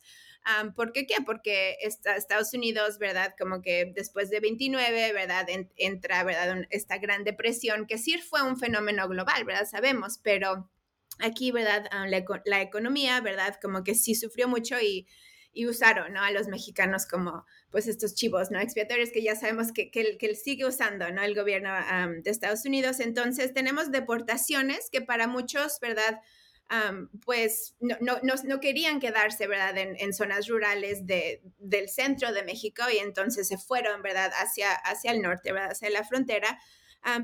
[0.76, 1.16] ¿Por qué qué?
[1.26, 3.34] Porque Estados Unidos, ¿verdad?
[3.38, 5.48] Como que después de 29, ¿verdad?
[5.76, 6.68] entra, ¿verdad?
[6.70, 9.66] Esta gran depresión, que sí fue un fenómeno global, ¿verdad?
[9.66, 10.70] Sabemos, pero
[11.20, 11.88] aquí, ¿verdad?
[11.92, 13.58] Ah, la, economía, ¿verdad?
[13.62, 15.08] Como que sí sufrió mucho y,
[15.68, 16.22] usaron, ¿no?
[16.22, 18.60] A los mexicanos como, pues, estos chivos, ¿no?
[18.60, 21.24] Expiatorios que ya sabemos que, que, que sigue usando, ¿no?
[21.24, 21.72] El gobierno
[22.22, 23.00] de Estados Unidos.
[23.00, 26.20] Entonces, tenemos deportaciones que para muchos, ¿verdad?
[27.24, 29.78] Pues no, no, no, querían quedarse, ¿verdad?
[29.78, 34.32] En, zonas rurales de, del centro de México y entonces se fueron, ¿verdad?
[34.36, 35.72] Hacia, hacia el norte, ¿verdad?
[35.72, 36.58] Hacia la frontera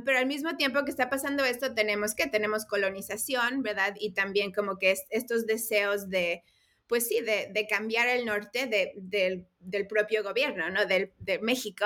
[0.05, 3.95] pero al mismo tiempo que está pasando esto, tenemos que tenemos colonización, ¿verdad?
[3.99, 6.43] Y también como que estos deseos de,
[6.91, 10.85] pues sí, de, cambiar el norte del, propio gobierno, ¿no?
[10.85, 11.85] Del, de México.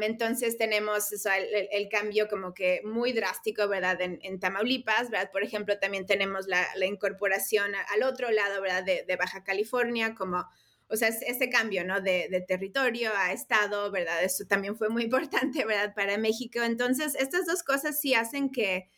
[0.00, 4.00] entonces tenemos el, cambio como que muy drástico, ¿verdad?
[4.00, 5.30] En, Tamaulipas, ¿verdad?
[5.30, 8.82] Por ejemplo, también tenemos la, incorporación al otro lado, ¿verdad?
[8.82, 10.46] de Baja California como
[10.90, 12.00] o sea, ese cambio, ¿no?
[12.00, 14.24] De, territorio a estado, ¿verdad?
[14.24, 15.94] Eso también fue muy importante, ¿verdad?
[15.94, 16.60] Para México.
[16.62, 18.88] Entonces, estas dos cosas sí hacen que,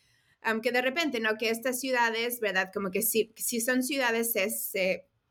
[0.41, 1.37] aunque de repente, ¿no?
[1.37, 2.71] Que estas ciudades, ¿verdad?
[2.73, 4.71] Como que si, si son ciudades, es,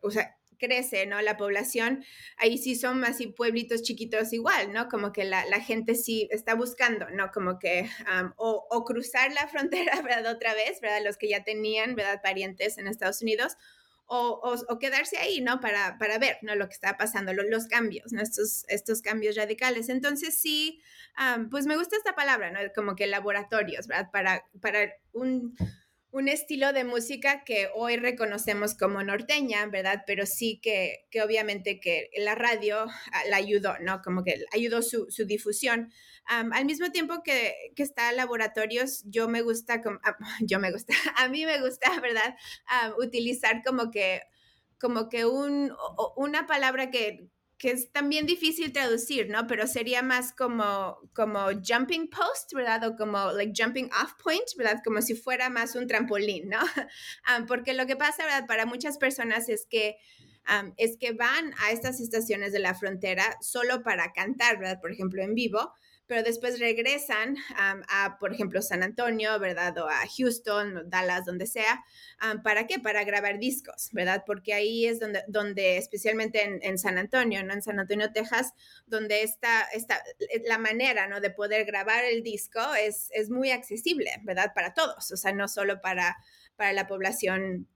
[0.02, 1.20] o sea, crece, ¿no?
[1.20, 2.04] La población,
[2.36, 4.88] ahí sí son así pueblitos chiquitos igual, ¿no?
[4.88, 7.32] Como que la, gente sí está buscando, ¿no?
[7.32, 7.88] Como que,
[8.36, 10.32] o, o, cruzar la frontera, ¿verdad?
[10.32, 11.00] Otra vez, ¿verdad?
[11.04, 12.22] Los que ya tenían, ¿verdad?
[12.22, 13.56] Parientes en Estados Unidos,
[14.14, 15.60] o, quedarse ahí, ¿no?
[15.60, 16.54] Para, para ver, ¿no?
[16.54, 18.20] Lo que está pasando, los cambios, ¿no?
[18.20, 19.88] Estos, estos cambios radicales.
[19.88, 20.80] Entonces, sí,
[21.50, 22.58] pues me gusta esta palabra, ¿no?
[22.74, 24.10] Como que laboratorios, ¿verdad?
[24.12, 25.56] Para, para un,
[26.12, 30.04] un estilo de música que hoy reconocemos como norteña, ¿verdad?
[30.06, 34.02] Pero sí que, que obviamente que la radio ah, la ayudó, ¿no?
[34.02, 35.90] Como que ayudó su, su difusión.
[36.26, 40.92] al mismo tiempo que, que, está laboratorios, yo me gusta, como, ah, yo me gusta,
[41.16, 42.36] a mí me gusta, ¿verdad?
[42.98, 44.20] utilizar como que,
[44.78, 45.72] como que un,
[46.16, 47.30] una palabra que,
[47.62, 49.46] que es también difícil traducir, ¿no?
[49.46, 52.82] Pero sería más como, como jumping post, ¿verdad?
[52.88, 54.80] O como like jumping off point, ¿verdad?
[54.84, 56.58] Como si fuera más un trampolín, ¿no?
[57.46, 58.48] porque lo que pasa, ¿verdad?
[58.48, 59.96] Para muchas personas es que
[60.76, 64.80] es que van a estas estaciones de la frontera solo para cantar, ¿verdad?
[64.80, 65.72] Por ejemplo, en vivo,
[66.12, 69.78] pero después regresan a, por ejemplo, San Antonio, ¿verdad?
[69.78, 71.82] O a Houston, Dallas, donde sea.
[72.44, 72.78] ¿Para qué?
[72.78, 74.22] Para grabar discos, ¿verdad?
[74.26, 77.54] Porque ahí es donde, donde especialmente en, San Antonio, ¿no?
[77.54, 78.52] En San Antonio, Texas,
[78.84, 80.02] donde está, está
[80.44, 81.22] la manera, ¿no?
[81.22, 84.52] De poder grabar el disco es, es muy accesible, ¿verdad?
[84.54, 86.18] Para todos, o sea, no solo para,
[86.56, 87.68] para la población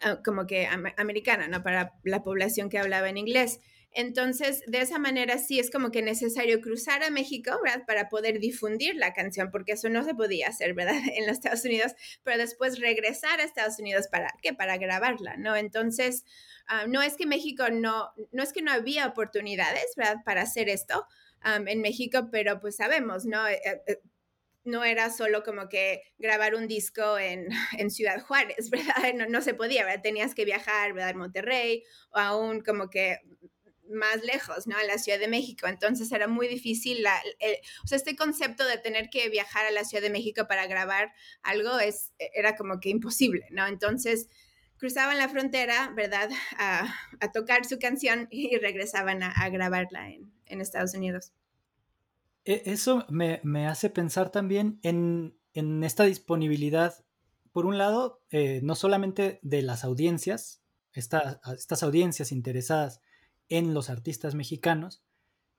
[0.00, 0.66] ah, como que
[0.96, 1.62] americana, ¿no?
[1.62, 3.60] Para la población que hablaba en inglés.
[3.94, 7.52] Entonces, de esa manera sí es como que necesario cruzar a México.
[7.86, 10.94] Para poder difundir la canción, porque eso no se podía hacer, ¿verdad?
[11.14, 14.52] En los Estados Unidos, pero después regresar a Estados Unidos para qué?
[14.52, 15.56] Para grabarla, ¿no?
[15.56, 16.24] Entonces,
[16.66, 20.16] ah, no es que México no, no es que no había oportunidades, ¿verdad?
[20.24, 21.06] Para hacer esto
[21.44, 23.46] en México, pero pues sabemos, ¿no?
[23.46, 24.00] Eh, eh,
[24.64, 29.14] no era solo como que grabar un disco en, en Ciudad Juárez, ¿verdad?
[29.14, 30.02] No, no, se podía, ¿verdad?
[30.02, 31.14] Tenías que viajar, ¿verdad?
[31.14, 33.18] Monterrey o aún como que
[33.90, 34.76] más lejos, ¿no?
[34.76, 35.66] A la Ciudad de México.
[35.66, 37.04] Entonces era muy difícil,
[37.82, 41.12] o sea, este concepto de tener que viajar a la Ciudad de México para grabar
[41.42, 43.66] algo es, e, era como que imposible, ¿no?
[43.66, 44.28] Entonces
[44.76, 46.30] cruzaban la frontera, ¿verdad?
[46.58, 46.94] A,
[47.32, 51.32] tocar su canción y regresaban a, grabarla en, Estados Unidos.
[52.44, 55.36] E, eso me, hace pensar también en,
[55.82, 57.04] esta disponibilidad,
[57.52, 63.00] por un lado, eh, no solamente de las audiencias, estas audiencias interesadas
[63.58, 65.02] en los artistas mexicanos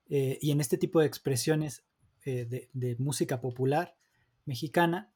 [0.08, 1.84] eh, y en este tipo de expresiones
[2.24, 3.96] eh, de, música popular
[4.44, 5.12] mexicana,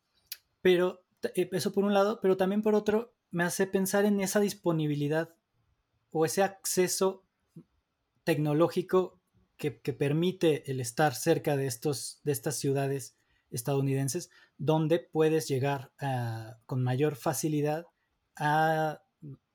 [0.62, 1.02] pero
[1.34, 5.34] eh, eso por un lado, pero también por otro me hace pensar en esa disponibilidad
[6.10, 7.24] o ese acceso
[8.24, 9.20] tecnológico
[9.56, 13.18] que, permite el estar cerca de, estos, de estas ciudades
[13.50, 15.92] estadounidenses donde puedes llegar
[16.64, 17.86] con mayor facilidad
[18.36, 19.02] a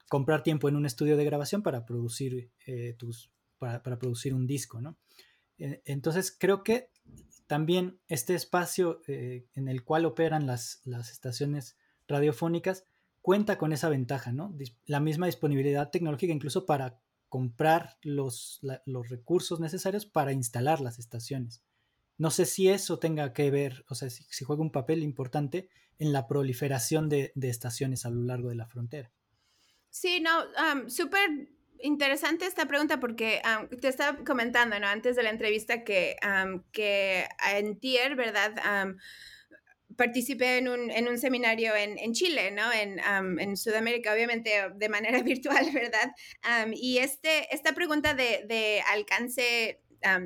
[0.07, 4.81] comprar tiempo en un estudio de grabación para producir, eh, tus, para, producir un disco,
[4.81, 4.97] ¿no?
[5.57, 6.89] E, entonces creo que
[7.47, 12.85] también este espacio eh, en el cual operan las, las, estaciones radiofónicas
[13.21, 14.55] cuenta con esa ventaja, ¿no?
[14.85, 21.63] La misma disponibilidad tecnológica incluso para comprar los, los recursos necesarios para instalar las estaciones.
[22.17, 26.13] No sé si eso tenga que ver, o sea, si, juega un papel importante en
[26.13, 29.11] la proliferación de, estaciones a lo largo de la frontera.
[29.97, 31.47] Sí, no, súper
[31.79, 33.41] interesante esta pregunta porque
[33.79, 34.87] te estaba comentando, ¿no?
[34.87, 36.17] Antes de la entrevista que,
[36.73, 38.51] que en TIER, ¿verdad?
[39.95, 42.73] participé en un, en un seminario en, en, Chile, ¿no?
[42.73, 42.99] En,
[43.39, 46.11] en, Sudamérica, obviamente de manera virtual, ¿verdad?
[46.73, 49.79] y este, esta pregunta de, de alcance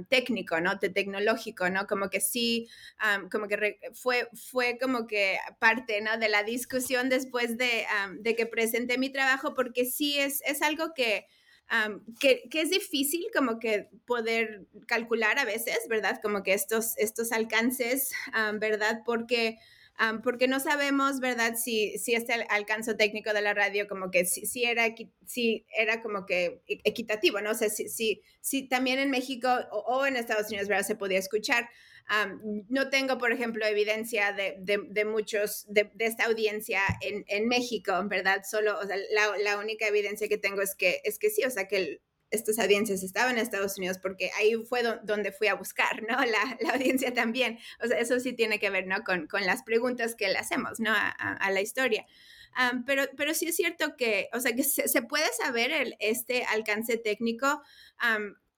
[0.10, 0.76] técnico, ¿no?
[0.76, 1.88] De tecnológico, ¿no?
[1.88, 2.68] Como que sí,
[3.32, 6.18] como que fue, fue como que parte, ¿no?
[6.18, 7.86] De la discusión después de,
[8.20, 11.26] de que presenté mi trabajo, porque sí es, es algo que,
[12.20, 16.20] que, es difícil como que poder calcular a veces, ¿verdad?
[16.22, 18.12] Como que estos, estos alcances,
[18.60, 19.02] ¿verdad?
[19.06, 19.58] Porque
[20.24, 21.56] porque no sabemos, ¿verdad?
[21.56, 24.86] Si, si este alcance técnico de la radio como que si, era,
[25.26, 27.52] si era como que e, equitativo, ¿no?
[27.52, 30.86] O sea, si, si, si también en México o, en Estados Unidos, ¿verdad?
[30.86, 31.70] Se podía escuchar.
[32.70, 37.92] no tengo, por ejemplo, evidencia de, de, muchos, de, de, esta audiencia en, en, México,
[38.06, 38.44] ¿verdad?
[38.50, 41.50] Solo, o sea, la, la, única evidencia que tengo es que, es que sí, o
[41.50, 45.56] sea, que el, estas audiencias estaban en Estados Unidos porque ahí fue donde fui a
[45.56, 46.18] buscar, ¿no?
[46.26, 47.60] La, la, audiencia también.
[47.84, 49.04] O sea, eso sí tiene que ver, ¿no?
[49.04, 50.92] Con, con las preguntas que le hacemos, ¿no?
[50.92, 52.06] A, a, la historia.
[52.86, 56.44] pero, pero sí es cierto que, o sea, que se, se puede saber el, este
[56.46, 57.62] alcance técnico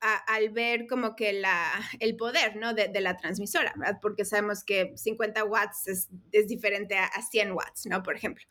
[0.01, 2.73] al ver como que la, el poder, ¿no?
[2.73, 3.99] De, de, la transmisora, ¿verdad?
[4.01, 8.01] Porque sabemos que 50 watts es, es diferente a, 100 watts, ¿no?
[8.01, 8.43] Por ejemplo.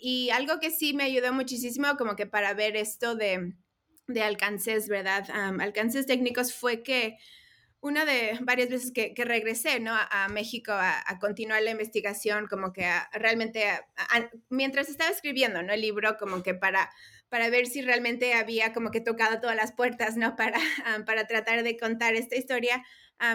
[0.00, 3.54] y algo que sí me ayudó muchísimo como que para ver esto de
[4.06, 5.24] de alcances, ¿verdad?
[5.60, 7.16] alcances técnicos fue que
[7.84, 9.92] una de varias veces que, regresé, ¿no?
[9.94, 13.62] A, México a, continuar la investigación, como que realmente,
[14.48, 15.70] mientras estaba escribiendo, ¿no?
[15.70, 16.90] El libro, como que para,
[17.28, 20.34] para ver si realmente había como que tocado todas las puertas, ¿no?
[20.34, 20.58] Para,
[21.06, 22.82] para tratar de contar esta historia.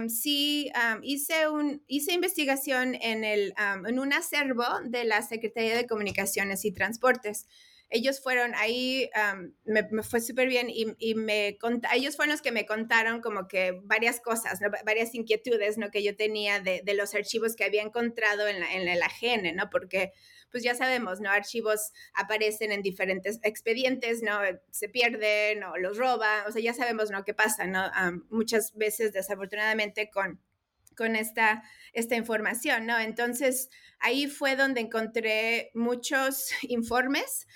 [0.08, 0.72] sí,
[1.04, 3.54] hice, un, hice investigación en, el,
[3.86, 7.46] en un acervo de la Secretaría de Comunicaciones y Transportes
[7.90, 9.10] ellos fueron ahí,
[9.66, 11.58] me, fue súper bien y, y me
[11.94, 15.90] ellos fueron los que me contaron como que varias cosas, varias inquietudes ¿no?
[15.90, 19.70] que yo tenía de, de, los archivos que había encontrado en la, en ¿no?
[19.70, 20.14] Porque
[20.52, 21.30] pues ya sabemos, ¿no?
[21.30, 24.40] Archivos aparecen en diferentes expedientes, ¿no?
[24.72, 27.24] Se pierden o los roban, o sea, ya sabemos, ¿no?
[27.24, 27.90] ¿Qué pasa, ¿no?
[28.30, 30.40] muchas veces, desafortunadamente, con
[31.00, 33.00] con esta, esta información, ¿no?
[33.00, 37.48] Entonces, ahí fue donde encontré muchos informes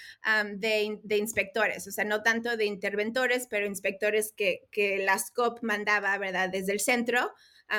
[0.56, 6.18] de, inspectores, o sea, no tanto de interventores, pero inspectores que, que la SCOP mandaba,
[6.18, 6.50] ¿verdad?
[6.50, 7.34] Desde el centro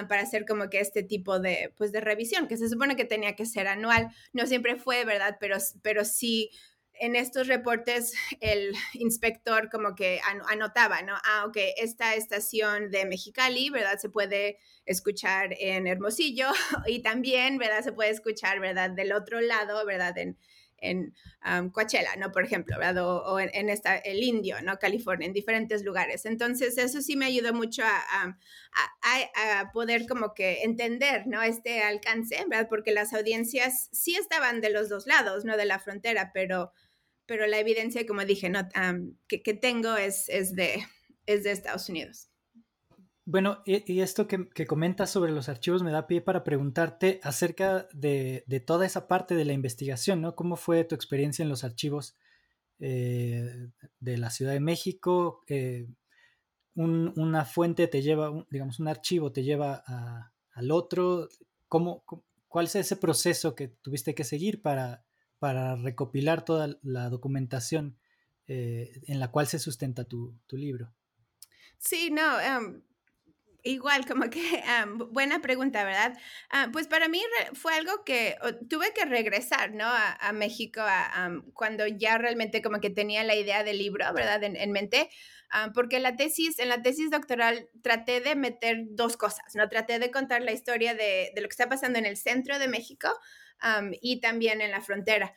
[0.09, 3.37] para hacer como que este tipo de, pues, de revisión, que se supone que tenía
[3.37, 4.09] que ser anual.
[4.33, 5.37] No siempre fue, ¿verdad?
[5.39, 6.51] Pero, pero sí
[7.01, 11.15] en estos reportes el inspector como que anotaba, ¿no?
[11.25, 13.99] Ah, ok, esta estación de Mexicali, ¿verdad?
[13.99, 16.49] Se puede escuchar en Hermosillo
[16.87, 17.83] y también, ¿verdad?
[17.83, 18.91] Se puede escuchar, ¿verdad?
[18.91, 20.17] Del otro lado, ¿verdad?
[20.19, 20.39] En,
[20.79, 21.15] en
[21.73, 22.33] Coachella, ¿no?
[22.33, 23.05] Por ejemplo, ¿verdad?
[23.05, 24.79] O, en, esta, el Indio, ¿no?
[24.79, 26.25] California, en diferentes lugares.
[26.27, 28.37] Entonces, eso sí me ayudó mucho a,
[29.03, 31.43] a, a, poder como que entender, ¿no?
[31.43, 32.69] Este alcance, ¿verdad?
[32.69, 35.57] Porque las audiencias sí estaban de los dos lados, ¿no?
[35.57, 36.73] De la frontera, pero
[37.27, 38.69] pero la evidencia, como dije, no,
[39.29, 40.85] que, que, tengo es, es, de,
[41.27, 42.29] es de Estados Unidos.
[43.27, 47.89] Bueno, y, esto que, que, comentas sobre los archivos me da pie para preguntarte acerca
[47.95, 50.37] de, de, toda esa parte de la investigación, ¿no?
[50.37, 52.17] ¿Cómo fue tu experiencia en los archivos
[52.81, 55.43] eh, de la Ciudad de México?
[55.49, 55.87] Eh,
[56.75, 59.83] un, una fuente te lleva, digamos, un archivo te lleva
[60.53, 61.29] al otro.
[61.69, 62.05] ¿Cómo,
[62.49, 65.05] ¿Cuál es ese proceso que tuviste que seguir para,
[65.39, 67.97] para recopilar toda la documentación
[68.49, 70.93] eh, en la cual se sustenta tu, tu libro?
[71.79, 72.83] Sí, no, em,
[73.65, 74.41] igual, como que
[74.83, 76.17] em, buena pregunta, ¿verdad?
[76.51, 77.21] Ah, pues para mí
[77.55, 78.37] fue algo que
[78.69, 79.87] tuve que regresar, ¿no?
[79.87, 80.83] A, México
[81.53, 84.43] cuando ya realmente como que tenía la idea del libro, ¿verdad?
[84.43, 85.11] En, en mente.
[85.51, 89.69] Ah, porque la tesis, en la tesis doctoral traté de meter dos cosas, ¿no?
[89.69, 92.69] Traté de contar la historia de, de lo que está pasando en el centro de
[92.69, 93.09] México,
[94.01, 95.35] y también en la frontera.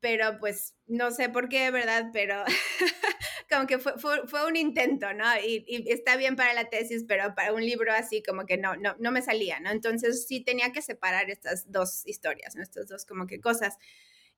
[0.00, 2.06] pero pues no sé por qué, ¿verdad?
[2.12, 2.44] Pero
[3.52, 3.92] como que fue,
[4.26, 5.24] fue, un intento, ¿no?
[5.44, 8.94] Y, está bien para la tesis, pero para un libro así como que no, no,
[8.98, 9.70] no me salía, ¿no?
[9.70, 12.62] Entonces sí tenía que separar estas dos historias, ¿no?
[12.62, 13.78] Estas dos como que cosas.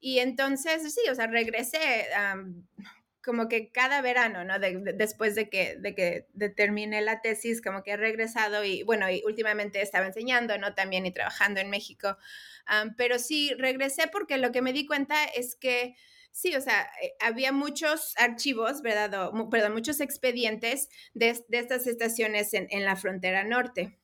[0.00, 2.06] Y entonces, sí, o sea, regresé
[3.24, 4.58] como que cada verano, ¿no?
[4.58, 9.22] después de que, de que terminé la tesis, como que he regresado y, bueno, y
[9.24, 10.74] últimamente estaba enseñando, ¿no?
[10.74, 12.18] También y trabajando en México.
[12.98, 15.96] pero sí, regresé porque lo que me di cuenta es que
[16.36, 19.30] Sí, o sea, eh, había muchos archivos, ¿verdad?
[19.52, 24.00] perdón, muchos expedientes de, estas estaciones en, la frontera norte.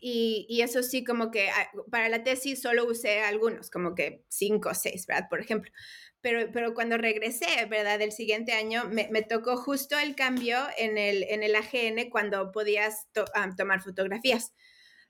[0.00, 4.24] Y, y, eso sí, como que ah, para la tesis solo usé algunos, como que
[4.28, 5.28] cinco o seis, ¿verdad?
[5.28, 5.70] Por ejemplo.
[6.22, 8.00] Pero, pero cuando regresé, ¿verdad?
[8.00, 12.50] El siguiente año me, me tocó justo el cambio en el, en el AGN cuando
[12.50, 13.08] podías
[13.58, 14.54] tomar fotografías.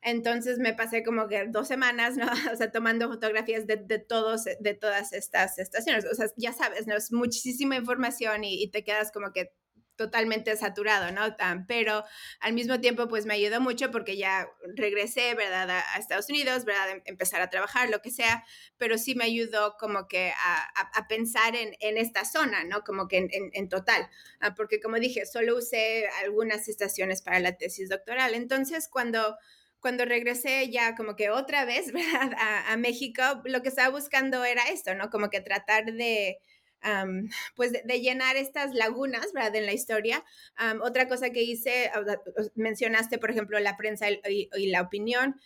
[0.03, 2.27] Entonces me pasé como que dos semanas, ¿no?
[2.53, 6.05] O sea, tomando fotografías de, de todos, de todas estas estaciones.
[6.05, 6.97] O sea, ya sabes, ¿no?
[6.97, 9.53] Es muchísima información y, y te quedas como que
[9.99, 11.37] totalmente saturado, ¿no?
[11.67, 12.05] Pero
[12.41, 15.69] al mismo tiempo, pues me ayudó mucho porque ya regresé, ¿verdad?
[15.71, 16.91] A, Estados Unidos, ¿verdad?
[16.91, 18.45] Em, empezar a trabajar, lo que sea,
[18.79, 22.83] pero sí me ayudó como que a, a, pensar en, en, esta zona, ¿no?
[22.85, 24.09] Como que en, en, total,
[24.41, 28.35] ah, porque como dije, solo usé algunas estaciones para la tesis doctoral.
[28.35, 29.37] Entonces, cuando
[29.81, 32.33] cuando regresé ya como que otra vez, ¿verdad?
[32.67, 35.11] A, México, lo que estaba buscando era esto, ¿no?
[35.11, 36.39] Como que tratar de,
[37.55, 39.57] pues de, llenar estas lagunas, ¿verdad?
[39.57, 40.25] En la historia.
[40.83, 41.91] otra cosa que hice,
[42.55, 45.41] mencionaste, por ejemplo, la prensa y, la opinión.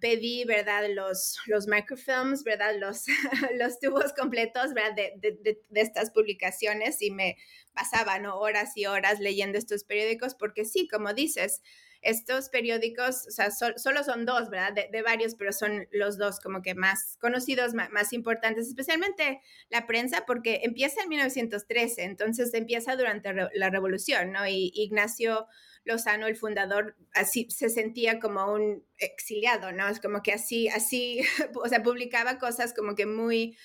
[0.00, 0.88] pedí, ¿verdad?
[0.90, 2.74] Los, los microfilms, ¿verdad?
[2.78, 3.06] Los,
[3.58, 4.94] los tubos completos, ¿verdad?
[4.94, 7.36] De, de, de, estas publicaciones y me
[7.72, 8.38] pasaba, ¿no?
[8.38, 11.62] Horas y horas leyendo estos periódicos porque sí, como dices,
[12.02, 14.72] estos periódicos, o sea, solo son dos, ¿verdad?
[14.90, 20.24] De, varios, pero son los dos como que más conocidos, más, importantes, especialmente la prensa,
[20.26, 24.46] porque empieza en 1913, entonces empieza durante la revolución, ¿no?
[24.46, 25.46] Y Ignacio
[25.84, 29.88] Lozano, el fundador, así se sentía como un exiliado, ¿no?
[29.88, 31.20] Es como que así, así,
[31.54, 33.56] o sea, publicaba cosas como que muy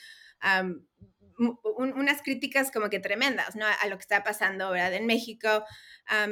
[1.77, 3.65] unas críticas como que tremendas, ¿no?
[3.65, 4.93] A lo que está pasando, ¿verdad?
[4.93, 5.65] En México.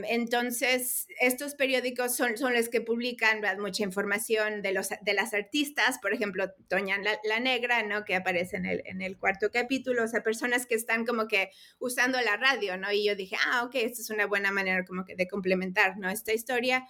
[0.08, 3.58] entonces, estos periódicos son, son los que publican ¿verdad?
[3.58, 8.06] mucha información de, los, de las artistas, por ejemplo, Toña la, Negra, ¿no?
[8.06, 11.50] Que aparece en el, en el cuarto capítulo, o sea, personas que están como que
[11.80, 12.92] usando la radio, ¿no?
[12.92, 16.10] Y yo dije, ah, ok, esta es una buena manera como que de complementar, ¿no?
[16.10, 16.86] Esta historia.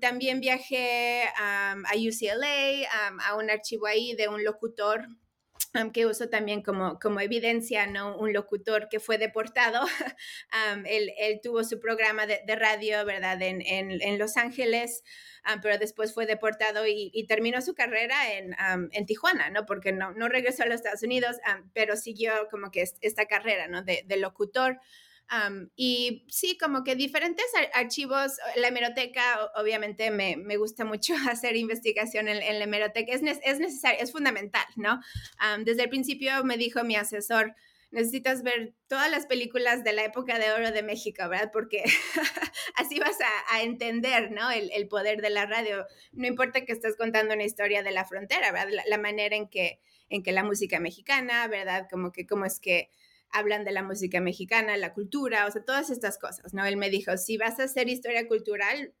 [0.00, 2.88] también viajé a UCLA,
[3.28, 5.08] a un archivo ahí de un locutor
[5.92, 8.16] que uso también como, como evidencia, ¿no?
[8.16, 9.80] Un locutor que fue deportado,
[10.86, 13.40] él, él, tuvo su programa de, de radio, ¿verdad?
[13.42, 15.02] En, en, en Los Ángeles,
[15.62, 18.56] pero después fue deportado y, y terminó su carrera en,
[18.92, 19.64] en, Tijuana, ¿no?
[19.64, 21.36] Porque no, no regresó a los Estados Unidos,
[21.72, 23.82] pero siguió como que esta carrera, ¿no?
[23.82, 24.80] De, de locutor
[25.74, 32.28] y sí, como que diferentes archivos, la hemeroteca, obviamente me, me gusta mucho hacer investigación
[32.28, 35.00] en, en la hemeroteca, es, es necesario, es fundamental, ¿no?
[35.64, 37.54] desde el principio me dijo mi asesor,
[37.90, 41.50] necesitas ver todas las películas de la época de oro de México, ¿verdad?
[41.52, 41.82] Porque
[42.76, 44.50] así vas a, a entender, ¿no?
[44.50, 45.86] El, el, poder de la radio.
[46.12, 48.68] No importa que estés contando una historia de la frontera, ¿verdad?
[48.70, 51.86] La, la, manera en que, en que la música mexicana, ¿verdad?
[51.90, 52.90] Como que cómo es que
[53.36, 56.64] hablan de la música mexicana, la cultura, o sea, todas estas cosas, ¿no?
[56.64, 58.94] Él me dijo, si vas a hacer historia cultural,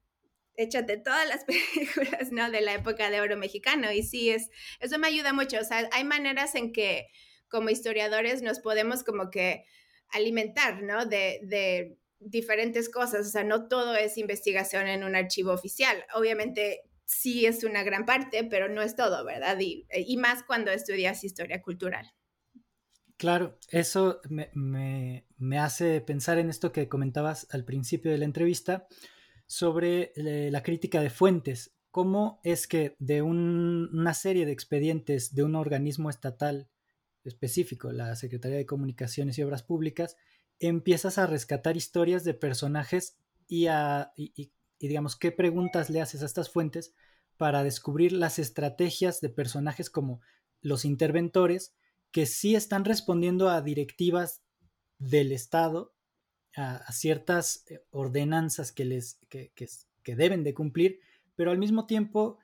[0.56, 2.50] échate todas las películas, ¿no?
[2.50, 3.92] De la época de oro mexicano.
[3.92, 5.58] Y sí, es, eso me ayuda mucho.
[5.58, 7.06] O sea, hay maneras en que
[7.48, 9.64] como historiadores nos podemos como que
[10.10, 11.06] alimentar, ¿no?
[11.06, 13.26] De, diferentes cosas.
[13.26, 16.04] O sea, no todo es investigación en un archivo oficial.
[16.14, 19.58] Obviamente sí es una gran parte, pero no es todo, ¿verdad?
[19.60, 22.15] Y más cuando estudias historia cultural.
[23.16, 25.24] Claro, eso me,
[25.58, 28.86] hace pensar en esto que comentabas al principio de la entrevista
[29.46, 31.74] sobre eh, la crítica de fuentes.
[31.90, 36.68] ¿Cómo es que de una serie de expedientes de un organismo estatal
[37.24, 40.18] específico, la Secretaría de Comunicaciones y Obras Públicas,
[40.58, 43.16] empiezas a rescatar historias de personajes
[43.48, 46.92] y, a, y digamos, qué preguntas le haces a estas fuentes
[47.38, 50.20] para descubrir las estrategias de personajes como
[50.60, 51.74] los interventores,
[52.10, 54.42] que sí están respondiendo a directivas
[54.98, 55.94] del Estado,
[56.56, 61.00] a, ciertas eh, ordenanzas que, les, que, deben de cumplir,
[61.34, 62.38] pero al mismo tiempo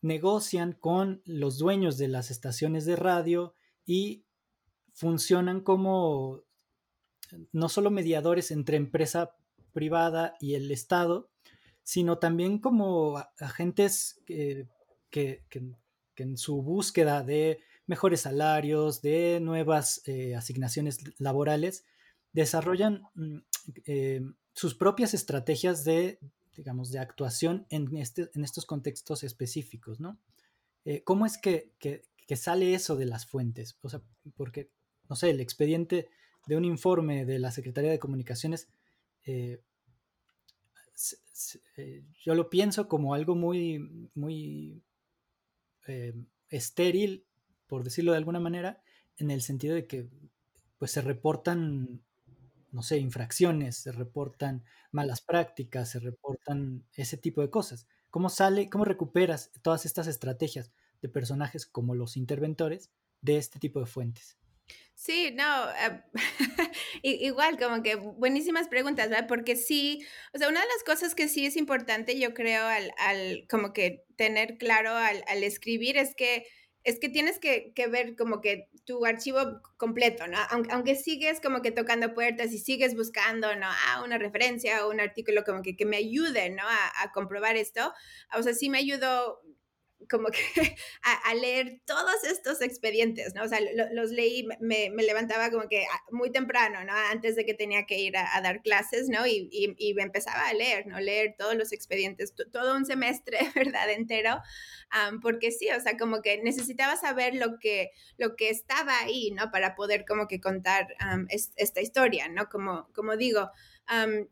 [0.00, 3.54] negocian con los dueños de las estaciones de radio
[3.86, 4.24] y
[4.92, 6.42] funcionan como
[7.52, 9.36] no solo mediadores entre empresa
[9.72, 11.30] privada y el Estado,
[11.82, 14.66] sino también como agentes que,
[16.16, 17.60] en su búsqueda de
[17.92, 21.84] mejores salarios, de nuevas eh, asignaciones laborales,
[22.32, 23.36] desarrollan mm,
[23.84, 24.22] eh,
[24.54, 26.18] sus propias estrategias de,
[26.56, 30.18] digamos, de actuación en, este, en estos contextos específicos, ¿no?
[30.86, 32.02] Eh, ¿Cómo es que, que,
[32.34, 33.76] sale eso de las fuentes?
[33.82, 34.00] O sea,
[34.36, 34.70] porque,
[35.10, 36.08] no sé, el expediente
[36.46, 38.68] de un informe de la Secretaría de Comunicaciones,
[42.24, 44.82] yo lo pienso como algo muy, muy
[46.48, 47.26] estéril,
[47.72, 48.82] por decirlo de alguna manera,
[49.16, 50.06] en el sentido de que
[50.76, 52.02] pues se reportan,
[52.70, 57.86] no sé, infracciones, se reportan malas prácticas, se reportan ese tipo de cosas.
[58.10, 60.70] ¿Cómo sale, cómo recuperas todas estas estrategias
[61.00, 62.90] de personajes como los interventores
[63.22, 64.36] de este tipo de fuentes?
[64.94, 65.70] Sí, no,
[67.02, 69.28] eh, igual como que buenísimas preguntas, ¿verdad?
[69.28, 70.04] Porque sí,
[70.34, 73.72] o sea, una de las cosas que sí es importante, yo creo, al, al como
[73.72, 76.44] que tener claro al escribir es que
[76.84, 80.38] es que tienes que, ver como que tu archivo completo, ¿no?
[80.70, 83.66] Aunque, sigues como que tocando puertas y sigues buscando, ¿no?
[83.68, 86.62] Ah, una referencia o un artículo como que, que me ayude, ¿no?
[86.62, 87.92] A, a, comprobar esto.
[88.36, 89.40] O sea, sí me ayudó
[90.08, 90.40] como que
[91.02, 93.44] a, leer todos estos expedientes, ¿no?
[93.44, 93.58] O sea,
[93.92, 96.92] los leí, me, me, levantaba como que ah, muy temprano, ¿no?
[97.10, 99.26] Antes de que tenía que ir a, dar clases, ¿no?
[99.26, 101.00] Y, y, me empezaba a leer, ¿no?
[101.00, 103.90] Leer todos los expedientes, todo un semestre, ¿verdad?
[103.90, 104.40] Entero,
[105.22, 109.50] porque sí, o sea, como que necesitaba saber lo que, lo que estaba ahí, ¿no?
[109.50, 110.88] Para poder como que contar
[111.28, 112.48] esta historia, ¿no?
[112.48, 113.50] Como, como digo,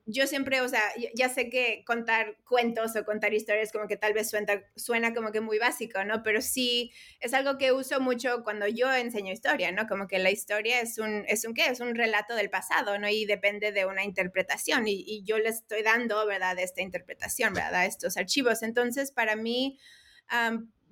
[0.06, 0.82] yo siempre, o sea,
[1.14, 5.32] ya sé que contar cuentos o contar historias como que tal vez suena, suena como
[5.32, 6.22] que muy básico, ¿no?
[6.22, 9.86] Pero sí es algo que uso mucho cuando yo enseño historia, ¿no?
[9.86, 11.66] Como que la historia es un, es un ¿qué?
[11.66, 13.08] Es un relato del pasado, ¿no?
[13.08, 16.58] Y depende de una interpretación y, y yo le estoy dando, ¿verdad?
[16.58, 17.86] Esta interpretación, ¿verdad?
[17.86, 18.62] Estos archivos.
[18.62, 19.78] Entonces, para mí...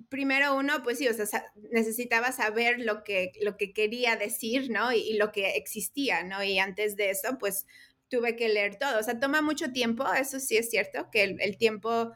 [0.08, 4.92] primero uno, pues sí, o sea, necesitaba saber lo que, lo que quería decir, ¿no?
[4.92, 6.42] Y, y, lo que existía, ¿no?
[6.42, 7.66] Y antes de eso, pues
[8.08, 8.98] tuve que leer todo.
[8.98, 12.12] O sea, toma mucho tiempo, eso sí es cierto, que el, tiempo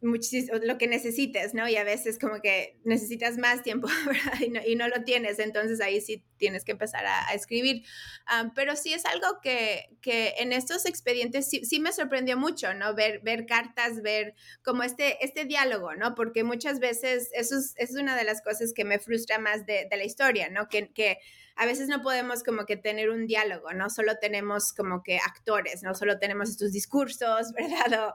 [0.00, 1.68] muchísimo, lo que necesites, ¿no?
[1.68, 4.64] Y a veces como que necesitas más tiempo, ¿verdad?
[4.66, 7.84] Y no, lo tienes, entonces ahí sí tienes que empezar a, escribir.
[8.26, 12.74] Ah, pero sí es algo que, que en estos expedientes sí, sí, me sorprendió mucho,
[12.74, 12.94] ¿no?
[12.94, 14.34] Ver, ver cartas, ver
[14.64, 16.16] como este, este diálogo, ¿no?
[16.16, 19.86] Porque muchas veces eso es, es una de las cosas que me frustra más de,
[19.88, 20.68] de la historia, ¿no?
[20.68, 21.18] Que, que
[21.60, 25.82] a veces no podemos como que tener un diálogo, no solo tenemos como que actores,
[25.82, 28.14] no solo tenemos estos discursos, ¿verdad?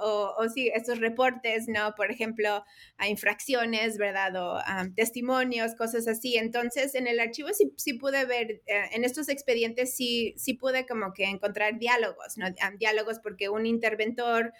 [0.00, 1.94] O, o, sí, estos reportes, ¿no?
[1.94, 2.64] Por ejemplo,
[2.96, 4.34] a infracciones, ¿verdad?
[4.34, 4.60] O
[4.96, 6.36] testimonios, cosas así.
[6.36, 10.86] Entonces, en el archivo sí, sí pude ver, eh, en estos expedientes sí, sí pude
[10.86, 12.46] como que encontrar diálogos, ¿no?
[12.78, 14.52] diálogos porque un interventor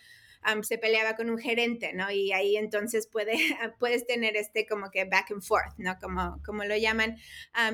[0.62, 2.10] se peleaba con un gerente, ¿no?
[2.10, 3.32] Y ahí entonces puede,
[3.78, 5.96] puedes tener este como que back and forth, ¿no?
[5.98, 7.16] Como, como lo llaman.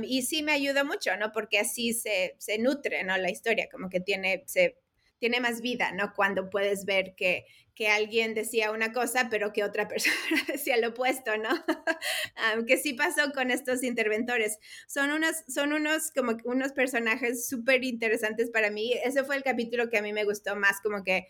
[0.02, 1.32] y sí me ayuda mucho, ¿no?
[1.32, 3.16] Porque así se, se nutre, ¿no?
[3.16, 4.76] La historia, como que tiene, se,
[5.20, 6.12] tiene más vida, ¿no?
[6.14, 7.44] Cuando puedes ver que,
[7.76, 10.16] que alguien decía una cosa, pero que otra persona
[10.48, 11.50] decía lo opuesto, ¿no?
[12.66, 14.58] que sí pasó con estos interventores.
[14.88, 18.94] Son unos, son unos, como unos personajes súper interesantes para mí.
[19.04, 21.28] Ese fue el capítulo que a mí me gustó más, como que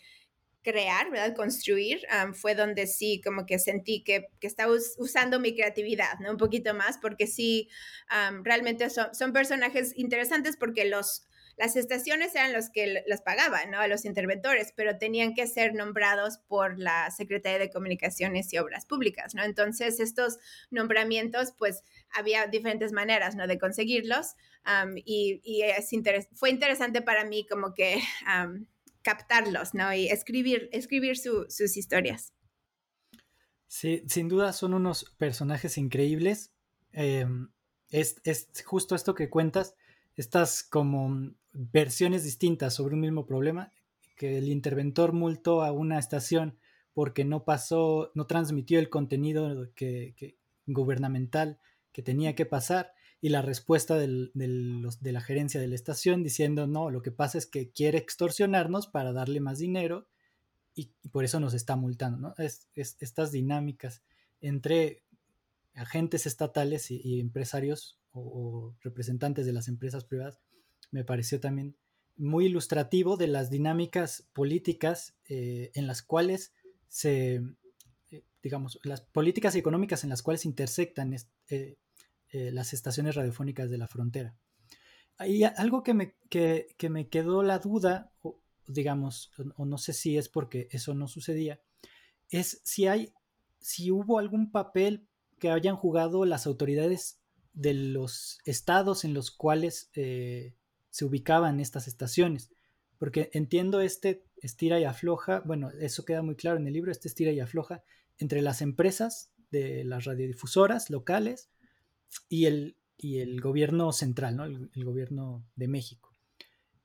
[0.62, 1.34] crear, ¿verdad?
[1.34, 6.32] Construir, fue donde sí como que sentí que, que estaba usando mi creatividad, ¿no?
[6.32, 7.68] Un poquito más, porque sí,
[8.42, 11.26] realmente son, son, personajes interesantes porque los,
[11.60, 13.78] las estaciones eran los que las pagaban, ¿no?
[13.78, 18.86] A los interventores, pero tenían que ser nombrados por la Secretaría de Comunicaciones y Obras
[18.86, 19.44] Públicas, ¿no?
[19.44, 20.38] Entonces, estos
[20.70, 21.84] nombramientos, pues,
[22.14, 23.46] había diferentes maneras, ¿no?
[23.46, 24.36] De conseguirlos
[25.04, 25.90] y, es
[26.32, 28.00] fue interesante para mí como que
[29.02, 29.92] captarlos, ¿no?
[29.92, 32.32] Y escribir, escribir sus historias.
[33.68, 36.52] Sí, sin duda son unos personajes increíbles.
[36.92, 37.50] Em,
[37.90, 38.16] es,
[38.64, 39.74] justo esto que cuentas,
[40.16, 43.72] estas como versiones distintas sobre un mismo problema,
[44.16, 46.58] que el interventor multó a una estación
[46.92, 50.36] porque no pasó, no transmitió el contenido que
[50.66, 51.58] gubernamental
[51.92, 56.66] que tenía que pasar y la respuesta del, de la gerencia de la estación diciendo,
[56.66, 60.08] no, lo que pasa es que quiere extorsionarnos para darle más dinero
[60.74, 62.18] y, por eso nos está multando.
[62.18, 62.34] ¿no?
[62.38, 64.02] Es, estas dinámicas
[64.40, 65.02] entre
[65.74, 70.38] agentes estatales y, empresarios o, representantes de las empresas privadas
[70.90, 71.76] me pareció también
[72.20, 76.52] muy ilustrativo de las dinámicas políticas eh, en las cuales
[76.88, 77.42] se,
[78.10, 81.16] eh, digamos, las políticas económicas en las cuales intersectan
[81.48, 81.76] eh,
[82.28, 84.36] las estaciones radiofónicas de la frontera.
[85.16, 90.16] Hay algo que me, que, me quedó la duda, o, digamos, o, no sé si
[90.16, 91.60] es porque eso no sucedía,
[92.28, 93.12] es si hay,
[93.58, 97.18] si hubo algún papel que hayan jugado las autoridades
[97.52, 99.90] de los estados en los cuales
[100.90, 102.50] se ubicaban estas estaciones.
[102.98, 107.08] porque entiendo este estira y afloja, bueno, eso queda muy claro en el libro, este
[107.08, 107.82] estira y afloja
[108.18, 111.50] entre las empresas de las radiodifusoras locales
[112.28, 114.44] y el, y el gobierno central, ¿no?
[114.44, 116.12] el, gobierno de México,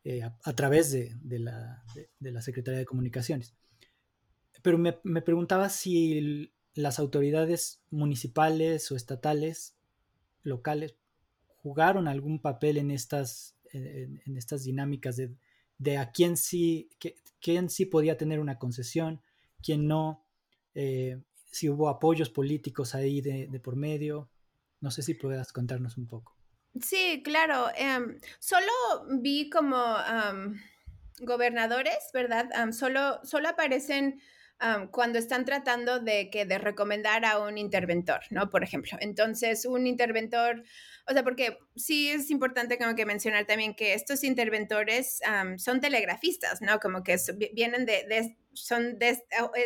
[0.03, 1.83] eh, a, través de, la,
[2.19, 3.53] de, la, Secretaría de Comunicaciones.
[4.61, 9.75] Pero me, me preguntaba si las autoridades municipales o estatales,
[10.43, 10.95] locales,
[11.61, 15.36] jugaron algún papel en estas, en, estas dinámicas de,
[15.78, 16.89] de, a quién sí,
[17.41, 19.21] quién sí podía tener una concesión,
[19.63, 20.23] quién no,
[20.73, 21.21] eh,
[21.51, 24.30] si hubo apoyos políticos ahí de, de, por medio.
[24.82, 26.36] No sé si puedas contarnos un poco.
[26.82, 27.67] Sí, claro.
[27.78, 28.71] Em, solo
[29.21, 29.76] vi como
[31.21, 32.49] gobernadores, ¿verdad?
[32.73, 34.19] solo, solo aparecen
[34.91, 38.49] cuando están tratando de que de recomendar a un interventor, ¿no?
[38.49, 38.97] Por ejemplo.
[39.01, 40.63] Entonces, un interventor,
[41.07, 45.19] o sea, porque sí es importante como que mencionar también que estos interventores
[45.57, 46.79] son telegrafistas, ¿no?
[46.79, 47.17] Como que
[47.53, 49.21] vienen de, son de,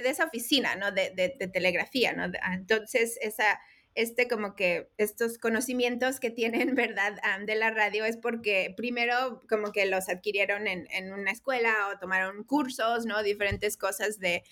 [0.05, 0.91] esa oficina, ¿no?
[0.91, 2.31] De, de telegrafía, ¿no?
[2.51, 3.59] Entonces, esa
[4.02, 7.20] este como que estos conocimientos que tienen, ¿verdad?
[7.45, 12.00] de la radio es porque primero como que los adquirieron en, en, una escuela o
[12.00, 13.22] tomaron cursos, ¿no?
[13.24, 14.43] Diferentes cosas de,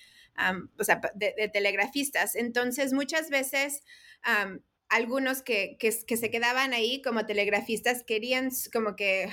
[0.77, 2.35] o sea, de, telegrafistas.
[2.35, 3.81] Entonces, muchas veces...
[4.89, 9.27] algunos que, que, que, se quedaban ahí como telegrafistas querían como que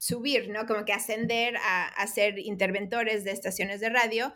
[0.00, 0.66] subir, ¿no?
[0.66, 4.32] Como que ascender a, ser interventores de estaciones de radio,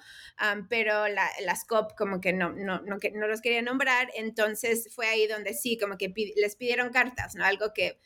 [0.69, 4.95] pero la, las COP como que no, no, no, que no los quería nombrar, entonces
[4.95, 7.47] fue ahí donde sí, como que les pidieron cartas, ¿no?
[7.47, 7.99] Algo que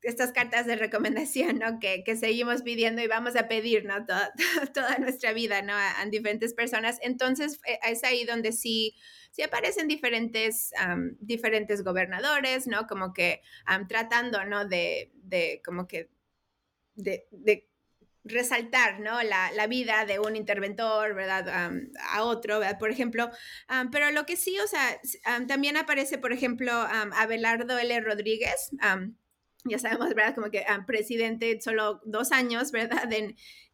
[0.00, 1.80] estas cartas de recomendación, ¿no?
[1.80, 4.06] Que, que, seguimos pidiendo y vamos a pedir, ¿no?
[4.06, 4.32] Toda,
[4.74, 5.74] toda nuestra vida, ¿no?
[5.74, 6.98] A, diferentes personas.
[7.02, 8.96] Entonces, eh, es ahí donde sí,
[9.32, 10.70] sí aparecen diferentes,
[11.20, 12.86] diferentes gobernadores, ¿no?
[12.86, 13.42] Como que
[13.86, 14.64] tratando, ¿no?
[14.64, 16.08] De, de, como que,
[16.96, 17.68] de, de
[18.24, 19.22] resaltar, ¿no?
[19.22, 21.70] La, la, vida de un interventor, ¿verdad?
[22.10, 22.78] a otro, ¿verdad?
[22.78, 23.30] Por ejemplo,
[23.92, 25.00] pero lo que sí, o sea,
[25.46, 28.00] también aparece, por ejemplo, Abelardo L.
[28.00, 28.70] Rodríguez,
[29.64, 30.34] ya sabemos, ¿verdad?
[30.34, 33.08] Como que presidente solo dos años, ¿verdad?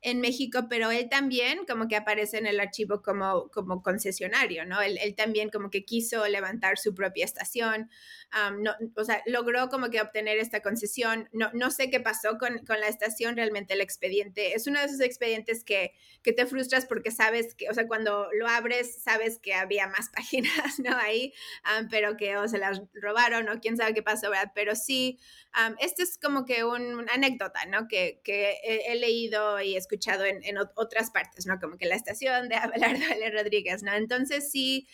[0.03, 4.83] En México, pero él también como que aparece en el archivo como, como concesionario, ¿no?
[4.83, 7.89] Él, él también como que quiso levantar su propia estación,
[8.59, 11.29] no, o sea, logró como que obtener esta concesión.
[11.33, 14.87] No, no sé qué pasó con, con, la estación, realmente el expediente es uno de
[14.87, 19.39] esos expedientes que, que te frustras porque sabes que, o sea, cuando lo abres, sabes
[19.39, 20.97] que había más páginas, ¿no?
[20.97, 21.33] Ahí,
[21.91, 24.53] pero que o se las robaron o quién sabe qué pasó, ¿verdad?
[24.55, 25.19] Pero sí,
[25.79, 27.87] este es como que un, una anécdota, ¿no?
[27.87, 31.59] Que, que he, he leído y escuchado escuchado en, otras partes, ¿no?
[31.61, 33.31] Como que la estación de Abelardo L.
[33.31, 33.93] Rodríguez, ¿no?
[33.93, 34.89] Entonces sí,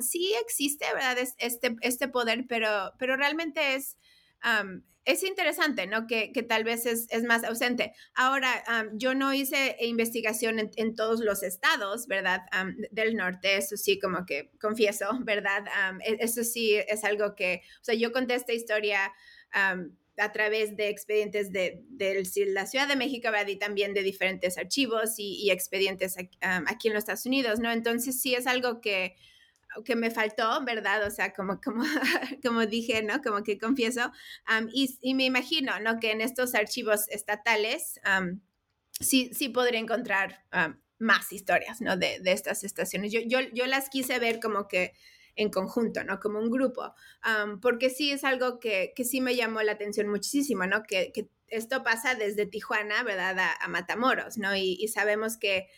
[0.00, 1.18] sí existe, ¿verdad?
[1.38, 3.96] este, este poder, pero, pero realmente es...
[5.04, 6.06] es interesante, ¿no?
[6.06, 7.92] Que, que tal vez es, es, más ausente.
[8.14, 12.42] Ahora, yo no hice investigación en, todos los estados, ¿verdad?
[12.90, 15.64] del norte, eso sí, como que confieso, ¿verdad?
[16.04, 19.12] E, eso sí es algo que, o sea, yo conté esta historia
[20.18, 21.84] a través de expedientes de,
[22.48, 23.28] la Ciudad de México.
[23.46, 27.70] Y también de diferentes archivos y, expedientes aquí, en los Estados Unidos, ¿no?
[27.70, 29.16] Entonces sí es algo que,
[29.84, 31.06] que me faltó, ¿verdad?
[31.06, 31.84] O sea, como, como,
[32.42, 33.20] como dije, ¿no?
[33.22, 34.12] Como que confieso.
[34.72, 36.00] y, me imagino, ¿no?
[36.00, 38.00] Que en estos archivos estatales
[39.00, 40.44] sí, sí podría encontrar
[40.98, 41.96] más historias, ¿no?
[41.96, 43.12] De, de estas estaciones.
[43.12, 44.92] Yo, yo, yo las quise ver como que
[45.36, 46.18] en conjunto, ¿no?
[46.18, 46.94] Como un grupo,
[47.62, 50.82] porque sí es algo que, que, sí me llamó la atención muchísimo, ¿no?
[50.82, 51.12] Que,
[51.48, 53.36] esto pasa desde Tijuana, ¿verdad?
[53.60, 54.56] A, Matamoros, ¿no?
[54.56, 55.68] Y, sabemos que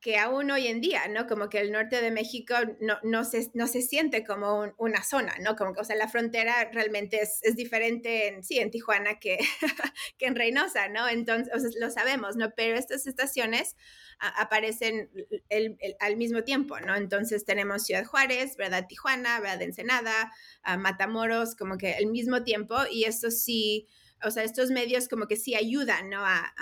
[0.00, 1.26] que aún hoy en día, ¿no?
[1.26, 5.34] Como que el norte de México no, no, se, no se siente como una zona,
[5.40, 5.56] ¿no?
[5.56, 9.38] Como que, o sea, la frontera realmente es, es diferente, en, sí, en Tijuana que,
[10.18, 11.08] que en Reynosa, ¿no?
[11.08, 12.52] Entonces, lo sabemos, ¿no?
[12.54, 13.76] Pero estas estaciones
[14.20, 15.10] aparecen
[15.48, 16.94] el, al mismo tiempo, ¿no?
[16.94, 18.86] Entonces tenemos Ciudad Juárez, ¿verdad?
[18.86, 19.62] Tijuana, ¿verdad?
[19.62, 20.32] Ensenada,
[20.78, 23.88] Matamoros, como que al mismo tiempo, y esto sí,
[24.22, 26.24] o sea, estos medios como que sí ayudan, ¿no?
[26.24, 26.52] A,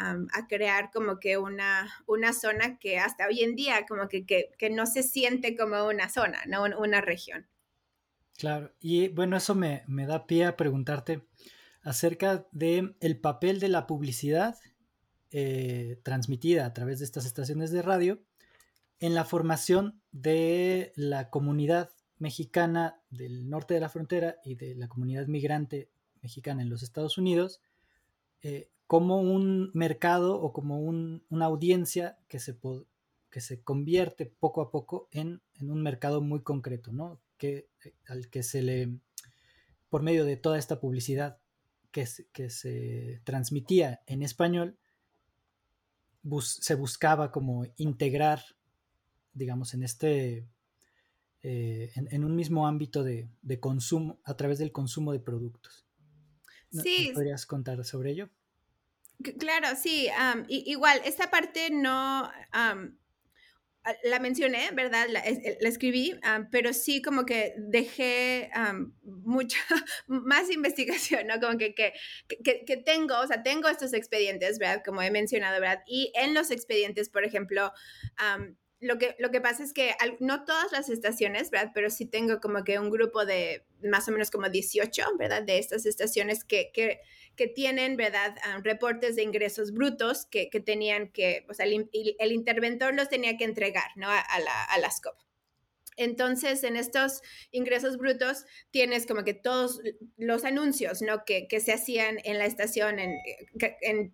[0.49, 4.71] crear como que una, una zona que hasta hoy en día como que, que, que
[4.71, 6.65] no se siente como una zona, ¿no?
[6.65, 7.47] Una región.
[8.37, 11.23] Claro, y bueno, eso me, me da pie a preguntarte
[11.83, 14.57] acerca de el papel de la publicidad
[15.31, 18.23] eh, transmitida a través de estas estaciones de radio
[19.01, 24.89] en la formación de la comunidad mexicana del norte de la frontera y de la
[24.89, 25.91] comunidad migrante
[26.23, 27.61] mexicana en los Estados Unidos
[28.43, 32.57] eh, como un mercado o como una audiencia que se,
[33.31, 37.21] que se convierte poco a poco en, un mercado muy concreto, ¿no?
[37.37, 38.99] Que, eh, al que se le,
[39.91, 41.39] por medio de toda esta publicidad
[41.91, 44.79] que que se transmitía en español,
[46.41, 48.43] se buscaba como integrar,
[49.33, 50.47] digamos, en este,
[51.43, 53.29] eh, en, un mismo ámbito de,
[53.61, 55.87] consumo, a través del consumo de productos.
[56.71, 57.11] Sí.
[57.15, 58.29] ¿Podrías contar sobre ello?
[59.39, 60.09] Claro, sí.
[60.49, 62.31] igual, esta parte no
[64.05, 65.07] la mencioné, ¿verdad?
[65.09, 66.19] La, escribí,
[66.51, 68.51] pero sí como que dejé
[69.03, 69.59] mucha
[70.07, 71.41] más investigación, ¿no?
[71.41, 71.95] Como que, que,
[72.65, 74.83] que, tengo, o sea, tengo estos expedientes, ¿verdad?
[74.85, 75.83] Como he mencionado, ¿verdad?
[75.87, 77.73] Y en los expedientes, por ejemplo,
[78.81, 81.73] lo que, lo que pasa es que no todas las estaciones, ¿verdad?
[81.75, 85.43] Pero sí tengo como que un grupo de más o menos como 18, ¿verdad?
[85.43, 87.01] De estas estaciones que, que,
[87.35, 88.37] que tienen, ¿verdad?
[88.45, 93.09] Ah, reportes de ingresos brutos que, que, tenían que, o sea, el, el, interventor los
[93.09, 94.09] tenía que entregar, ¿no?
[94.09, 95.17] A, a la, a la SCOP.
[95.97, 99.81] Entonces, en estos ingresos brutos tienes como que todos
[100.17, 101.25] los anuncios, ¿no?
[101.25, 103.19] Que, que se hacían en la estación, en,
[103.81, 104.13] en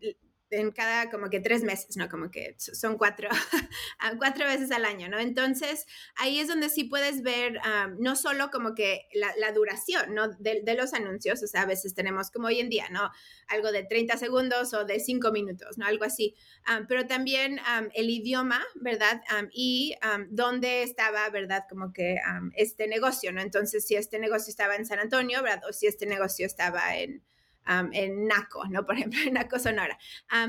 [0.51, 2.09] en cada como que tres meses, ¿no?
[2.09, 3.28] Como que son cuatro,
[4.18, 5.18] cuatro veces al año, ¿no?
[5.18, 5.86] Entonces,
[6.16, 7.59] ahí es donde sí puedes ver
[7.99, 10.28] no solo como que la, duración, ¿no?
[10.38, 13.11] De, los anuncios, o sea, a veces tenemos como hoy en día, ¿no?
[13.49, 15.86] Algo de 30 segundos o de 5 minutos, ¿no?
[15.86, 16.34] Algo así.
[16.88, 17.61] pero también
[17.95, 19.22] el idioma, ¿verdad?
[19.53, 19.95] y
[20.30, 21.64] dónde estaba, ¿verdad?
[21.68, 22.18] Como que
[22.57, 23.40] este negocio, ¿no?
[23.40, 25.62] Entonces, si este negocio estaba en San Antonio, ¿verdad?
[25.68, 27.22] O si este negocio estaba en
[27.92, 28.84] en NACO, ¿no?
[28.86, 29.98] Por ejemplo, en NACO Sonora.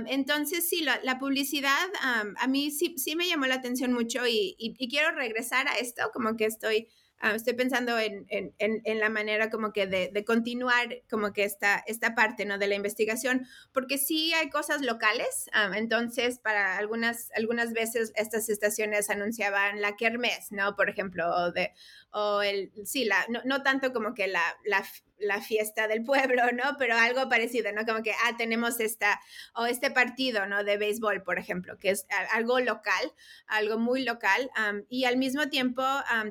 [0.08, 4.90] entonces, sí, la, publicidad a mí sí, sí, me llamó la atención mucho y, y,
[4.90, 6.88] quiero regresar a esto, como que estoy
[7.20, 11.46] Ah, estoy pensando en, en, en, la manera como que de, de, continuar como que
[11.46, 12.58] esta, esta parte, ¿no?
[12.58, 18.50] De la investigación, porque sí hay cosas locales, ah, entonces para algunas, algunas veces estas
[18.50, 20.76] estaciones anunciaban la kermés, ¿no?
[20.76, 21.72] Por ejemplo, o, de,
[22.12, 24.86] o el, sí, la, no, no tanto como que la, la,
[25.18, 26.76] la, fiesta del pueblo, ¿no?
[26.80, 27.86] Pero algo parecido, ¿no?
[27.86, 29.20] Como que, ah, tenemos esta,
[29.54, 30.64] o este partido, ¿no?
[30.64, 33.12] De béisbol, por ejemplo, que es algo local,
[33.48, 34.50] algo muy local,
[34.90, 35.84] y al mismo tiempo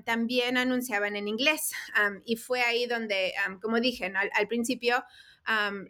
[0.05, 1.73] también anunciaban en inglés.
[2.25, 5.05] y fue ahí donde, como dije, al, principio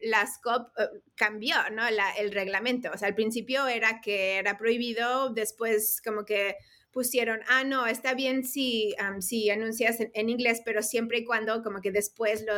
[0.03, 1.83] la SCOP eh, cambió ¿no?
[1.87, 2.91] el reglamento.
[2.93, 6.57] O sea, al principio era que era prohibido, después como que
[6.95, 11.81] pusieron, ah, no, está bien si, si anuncias en, inglés, pero siempre y cuando como
[11.81, 12.55] que después lo,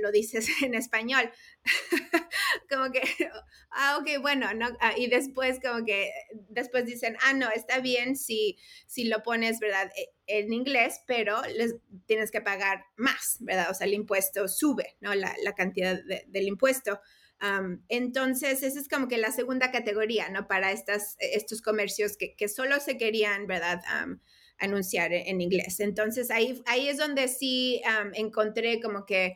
[0.00, 1.30] lo, dices en español.
[2.70, 3.02] como que,
[3.72, 4.68] ah, ok, bueno, ¿no?
[4.80, 6.10] Ah, y después como que,
[6.48, 8.56] después dicen, ah, no, está bien si,
[8.86, 9.90] si lo pones, ¿verdad?
[9.96, 11.74] E, en inglés, pero les
[12.06, 13.68] tienes que pagar más, ¿verdad?
[13.70, 15.12] O sea, el impuesto sube, ¿no?
[15.14, 17.00] La, la cantidad del impuesto
[17.88, 20.46] entonces, esa es como que la segunda categoría, ¿no?
[20.46, 23.80] Para estas, estos comercios que, solo se querían, ¿verdad?
[24.58, 25.80] anunciar en, inglés.
[25.80, 27.82] Entonces, ahí, ahí es donde sí
[28.14, 29.34] encontré como que,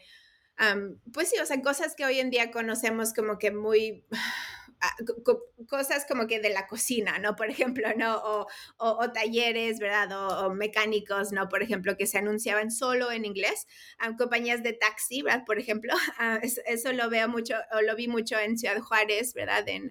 [1.13, 4.05] pues sí, o sea, cosas que hoy en día conocemos como que muy
[5.69, 7.37] cosas como que de la cocina, ¿no?
[7.37, 8.17] Por ejemplo, ¿no?
[8.17, 8.47] O,
[8.79, 10.47] o, talleres, ¿verdad?
[10.47, 11.49] O, mecánicos, ¿no?
[11.49, 13.67] Por ejemplo, que se anunciaban solo en inglés.
[14.19, 15.45] compañías de taxi, ¿verdad?
[15.45, 19.69] Por ejemplo, ah, eso, lo veo mucho, o lo vi mucho en Ciudad Juárez, ¿verdad?
[19.69, 19.91] En,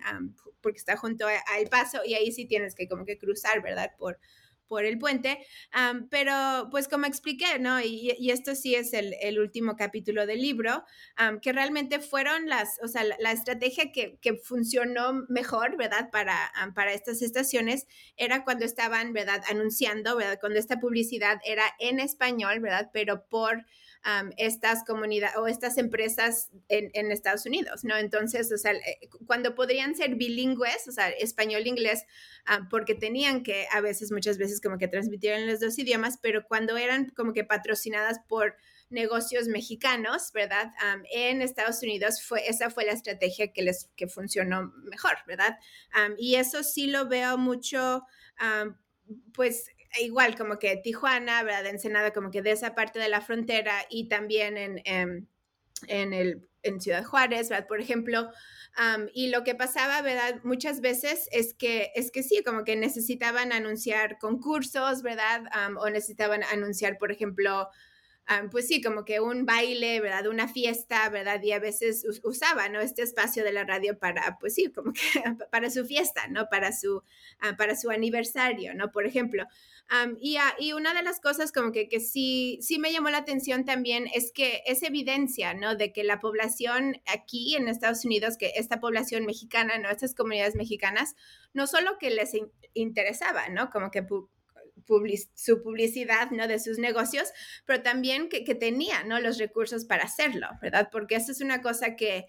[0.61, 3.91] porque está junto al paso y ahí sí tienes que como que cruzar, ¿verdad?
[3.97, 4.19] Por,
[4.67, 5.39] por el puente,
[6.09, 7.81] pero pues como expliqué, ¿no?
[7.81, 10.83] Y, esto sí es el, último capítulo del libro,
[11.41, 16.09] que realmente fueron las, o sea, la, estrategia que, que, funcionó mejor, ¿verdad?
[16.11, 17.87] Para, para estas estaciones
[18.17, 19.43] era cuando estaban, ¿verdad?
[19.49, 20.39] Anunciando, ¿verdad?
[20.39, 22.89] Cuando esta publicidad era en español, ¿verdad?
[22.93, 23.65] Pero por
[24.37, 27.97] estas comunidades o estas empresas en, Estados Unidos, ¿no?
[27.97, 32.03] Entonces, o sea, eh, cuando podrían ser bilingües, o sea, español-inglés,
[32.69, 36.45] porque tenían que a veces, muchas veces, como que transmitir en los dos idiomas, pero
[36.47, 38.55] cuando eran como que patrocinadas por
[38.89, 40.71] negocios mexicanos, ¿verdad?
[41.11, 45.57] en Estados Unidos fue, esa fue la estrategia que les que funcionó mejor, ¿verdad?
[46.19, 48.03] y eso sí lo veo mucho,
[49.33, 49.67] pues
[50.01, 51.67] igual como que Tijuana, ¿verdad?
[51.67, 55.29] Ensenada como que de esa parte de la frontera y también en, en,
[55.87, 57.67] en el, en Ciudad Juárez, ¿verdad?
[57.67, 58.29] Por ejemplo,
[59.13, 60.41] y lo que pasaba, ¿verdad?
[60.43, 65.43] Muchas veces es que, es que sí, como que necesitaban anunciar concursos, ¿verdad?
[65.77, 67.69] o necesitaban anunciar, por ejemplo,
[68.51, 70.27] pues sí, como que un baile, ¿verdad?
[70.27, 71.41] Una fiesta, ¿verdad?
[71.43, 72.79] Y a veces usaba, ¿no?
[72.79, 75.01] Este espacio de la radio para, pues sí, como que
[75.51, 76.49] para su fiesta, ¿no?
[76.49, 77.03] Para su,
[77.39, 78.91] ah, para su aniversario, ¿no?
[78.91, 79.45] Por ejemplo.
[80.19, 83.19] y, ah, y, una de las cosas como que, que sí, sí me llamó la
[83.19, 85.75] atención también es que es evidencia, ¿no?
[85.75, 89.89] De que la población aquí en Estados Unidos, que esta población mexicana, ¿no?
[89.89, 91.15] Estas comunidades mexicanas,
[91.53, 92.31] no solo que les
[92.73, 93.69] interesaba, ¿no?
[93.69, 94.03] Como que
[95.35, 96.47] su publicidad, ¿no?
[96.47, 97.29] De sus negocios,
[97.65, 99.19] pero también que, tenía, ¿no?
[99.19, 100.89] Los recursos para hacerlo, ¿verdad?
[100.91, 102.25] Porque eso es una cosa que,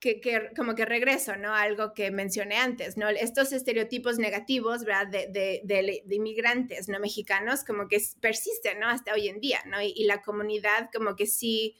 [0.00, 1.54] que, como que regreso, ¿no?
[1.54, 3.08] Algo que mencioné antes, ¿no?
[3.08, 5.08] Estos estereotipos negativos, ¿verdad?
[5.08, 6.98] De, de, inmigrantes, ¿no?
[6.98, 8.88] Mexicanos, como que persisten, ¿no?
[8.88, 9.80] Hasta hoy en día, ¿no?
[9.82, 11.76] Y la comunidad como que sí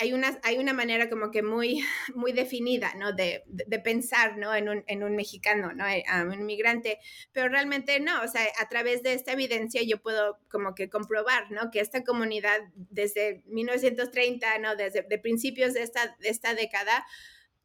[0.00, 1.82] hay una, hay una manera como que muy,
[2.14, 3.12] muy definida, ¿no?
[3.12, 4.54] De, de, pensar, ¿no?
[4.54, 5.86] En un, en un mexicano, ¿no?
[5.86, 6.98] Eh, un inmigrante,
[7.32, 11.50] pero realmente no, o sea, a través de esta evidencia yo puedo como que comprobar,
[11.50, 11.70] ¿no?
[11.70, 14.76] Que esta comunidad desde 1930, ¿no?
[14.76, 17.06] Desde de principios de esta, de esta década,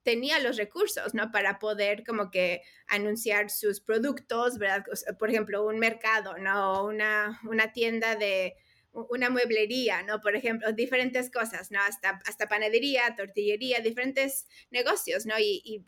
[0.04, 1.32] tenía los recursos, ¿no?
[1.32, 4.84] Para poder como que anunciar sus productos, ¿verdad?
[5.18, 6.86] Por ejemplo, un mercado, ¿no?
[6.86, 8.56] Una, una tienda de,
[8.94, 10.22] una mueblería, ¿no?
[10.22, 11.80] Por ejemplo, diferentes cosas, ¿no?
[11.82, 15.36] Hasta, hasta panadería, tortillería, diferentes negocios, ¿no?
[15.40, 15.84] Y,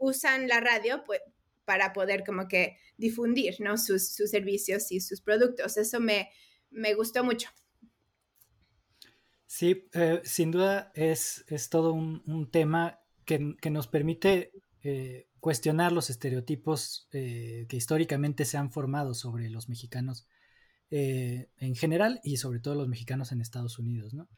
[0.00, 1.20] usan la radio pues,
[1.64, 3.78] para poder como que difundir, ¿no?
[3.78, 5.76] Sus, servicios y sus productos.
[5.78, 6.30] Eso me,
[6.70, 7.48] me gustó mucho.
[9.46, 13.38] Sí, eh, sin duda es, es todo un, tema que,
[13.70, 14.52] nos permite
[14.82, 20.26] eh, cuestionar los estereotipos eh, que históricamente se han formado sobre los mexicanos
[20.92, 24.12] eh, en general y sobre todo los mexicanos en Estados Unidos.
[24.12, 24.28] ¿no?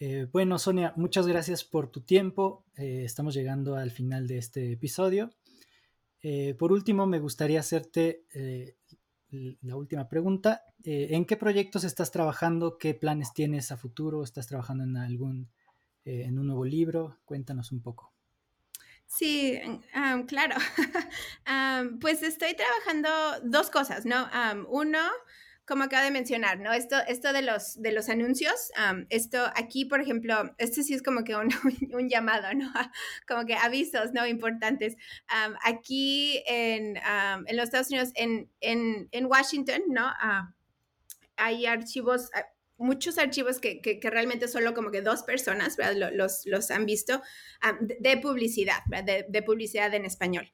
[0.00, 2.64] Eh, bueno, Sonia, muchas gracias por tu tiempo.
[2.76, 5.34] Eh, estamos llegando al final de este episodio.
[6.58, 8.24] por último, me gustaría hacerte
[9.60, 10.62] la última pregunta.
[10.82, 12.78] ¿En qué proyectos estás trabajando?
[12.78, 14.24] ¿Qué planes tienes a futuro?
[14.24, 15.50] ¿Estás trabajando en algún,
[16.06, 17.18] en un nuevo libro?
[17.26, 18.14] Cuéntanos un poco.
[19.06, 19.60] Sí,
[20.26, 20.56] claro.
[22.00, 23.10] pues estoy trabajando
[23.42, 24.26] dos cosas, ¿no?
[24.70, 25.00] uno,
[25.66, 26.72] como acaba de mencionar, ¿no?
[26.72, 28.70] Esto, esto de, los, de los anuncios,
[29.08, 31.48] esto aquí, por ejemplo, este sí es como que un,
[31.94, 32.70] un llamado, ¿no?
[33.28, 34.26] como que avisos, ¿no?
[34.26, 34.96] Importantes.
[35.62, 40.10] aquí en, en, los Estados Unidos, en, en, en Washington, ¿no?
[41.36, 42.46] hay archivos, ah,
[42.76, 46.12] muchos archivos que, que, realmente solo como que dos personas ¿verdad?
[46.12, 47.22] Los, los han visto
[47.80, 50.52] de, publicidad, de, de, publicidad en español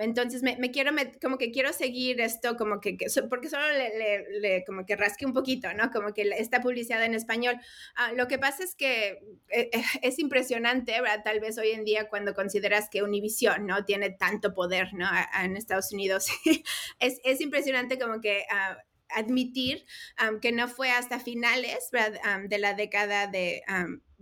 [0.00, 4.96] entonces me, quiero, como que quiero seguir esto, como que, porque solo le, como que
[4.96, 5.90] rasque un poquito, ¿no?
[5.90, 7.56] Como que esta publicidad en español.
[7.96, 11.22] Ah, lo que pasa es que eh, eh, es impresionante, ¿verdad?
[11.24, 13.84] Tal vez hoy en día cuando consideras que Univision, ¿no?
[13.84, 15.08] Tiene tanto poder, ¿no?
[15.42, 16.26] en Estados Unidos.
[17.00, 18.44] es, es, impresionante como que...
[18.50, 18.76] Ah,
[19.12, 19.84] admitir
[20.40, 21.90] que no fue hasta finales
[22.44, 23.60] de la década de,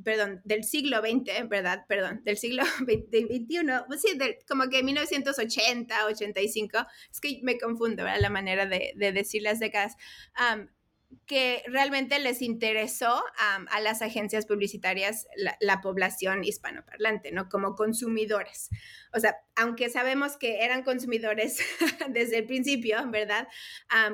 [0.05, 1.85] perdón, del siglo XX, ¿verdad?
[1.89, 3.47] Perdón, del siglo XXI,
[3.87, 4.19] pues sí,
[4.49, 6.79] como que 1980, 85,
[7.11, 8.21] es que me confundo, ¿verdad?
[8.21, 9.97] La manera de, decir las décadas
[11.27, 15.27] que realmente les interesó a las agencias publicitarias
[15.61, 17.49] la, población hispanoparlante, ¿no?
[17.49, 18.69] Como consumidores.
[19.15, 21.59] O sea, aunque sabemos que eran consumidores
[22.09, 23.49] desde el principio, ¿verdad?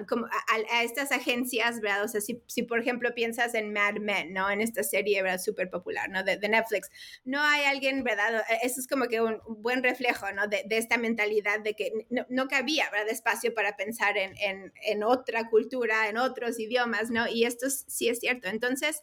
[0.08, 2.04] como a, estas agencias, ¿verdad?
[2.04, 4.50] O sea, si, si, por ejemplo piensas en Mad Men, ¿no?
[4.50, 5.40] En esta serie, ¿verdad?
[5.40, 6.22] Súper popular, ¿no?
[6.22, 6.90] De, Netflix.
[7.24, 8.44] No hay alguien, ¿verdad?
[8.48, 10.46] E, eso es como que un, buen reflejo, ¿no?
[10.46, 13.08] De, de, esta mentalidad de que no, no cabía, ¿verdad?
[13.08, 17.28] Espacio para pensar en, en, en otra cultura, en otros idiomas ¿no?
[17.28, 18.48] Y esto sí es cierto.
[18.48, 19.02] Entonces,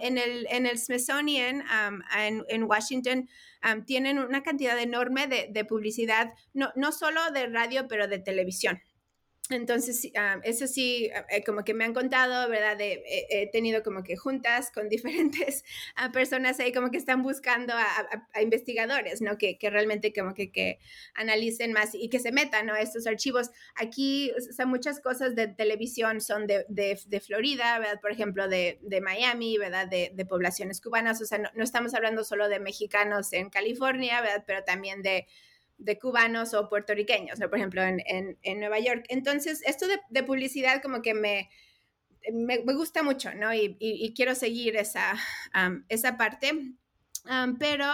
[0.00, 1.64] en, el, en el Smithsonian
[2.16, 3.28] en, en, Washington
[3.86, 8.80] tienen una cantidad enorme de, de, publicidad, no, no solo de radio, pero de televisión.
[9.50, 12.76] Entonces, ah, eso sí, ah, eh, como que me han contado, ¿verdad?
[12.76, 15.64] De, he tenido como que juntas con diferentes
[15.96, 19.36] ah, personas ahí como que están buscando a, investigadores, ¿no?
[19.38, 20.78] Que, que, realmente como que, que
[21.14, 22.76] analicen más y que se metan, ¿no?
[22.76, 23.50] Estos archivos.
[23.74, 28.00] Aquí, o muchas cosas de televisión son de, de, de Florida, ¿verdad?
[28.00, 29.88] Por ejemplo, de, Miami, ¿verdad?
[29.88, 34.44] De, poblaciones cubanas, o sea, no, no estamos hablando solo de mexicanos en California, ¿verdad?
[34.46, 35.26] Pero también de
[35.80, 37.48] de cubanos o puertorriqueños, ¿no?
[37.48, 39.04] Por ejemplo, en, en, Nueva York.
[39.08, 41.48] Entonces, esto de, publicidad como que me,
[42.32, 43.52] me, gusta mucho, ¿no?
[43.52, 45.14] Y, y, quiero seguir esa,
[45.88, 46.52] esa parte.
[47.58, 47.86] pero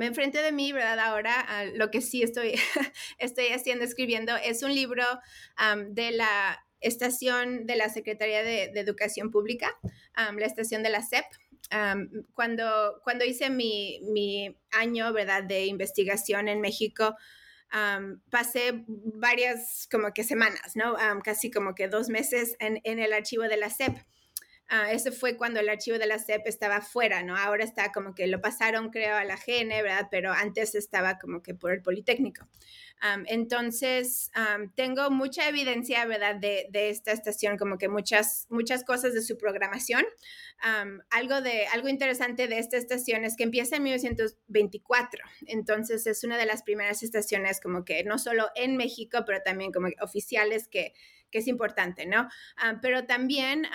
[0.00, 0.98] enfrente de mí, ¿verdad?
[0.98, 2.54] Ahora lo que sí estoy,
[3.18, 5.04] estoy haciendo, escribiendo, es un libro
[5.88, 9.76] de la estación de la Secretaría de, de Educación Pública,
[10.16, 11.24] la estación de la SEP
[12.34, 17.16] cuando, cuando hice mi, mi, año, ¿verdad?, de investigación en México,
[18.30, 20.96] pasé varias como que semanas, ¿no?
[21.24, 23.96] casi como que dos meses en, en el archivo de la SEP.
[24.68, 27.36] Uh, ese fue cuando el archivo de la SEP estaba fuera, ¿no?
[27.36, 30.08] Ahora está como que lo pasaron, creo, a la GN, ¿verdad?
[30.10, 32.48] Pero antes estaba como que por el Politécnico.
[33.26, 34.32] entonces,
[34.74, 39.38] tengo mucha evidencia, ¿verdad?, de, de, esta estación, como que muchas, muchas cosas de su
[39.38, 40.04] programación.
[41.10, 46.38] algo, de, algo interesante de esta estación es que empieza en 1924, entonces es una
[46.38, 50.92] de las primeras estaciones como que no solo en México, pero también como oficiales que
[51.30, 52.28] que es importante, ¿no?
[52.56, 53.66] Ah, pero también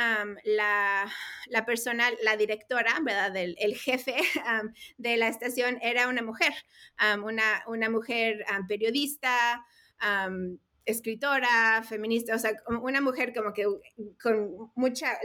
[0.43, 1.11] la,
[1.47, 3.35] la, persona, la directora, ¿verdad?
[3.35, 4.15] El, jefe
[4.97, 6.53] de la estación era una mujer,
[7.23, 9.65] una, una mujer periodista
[10.85, 13.65] escritora, feminista, o sea, una mujer como que
[14.21, 15.17] con mucha,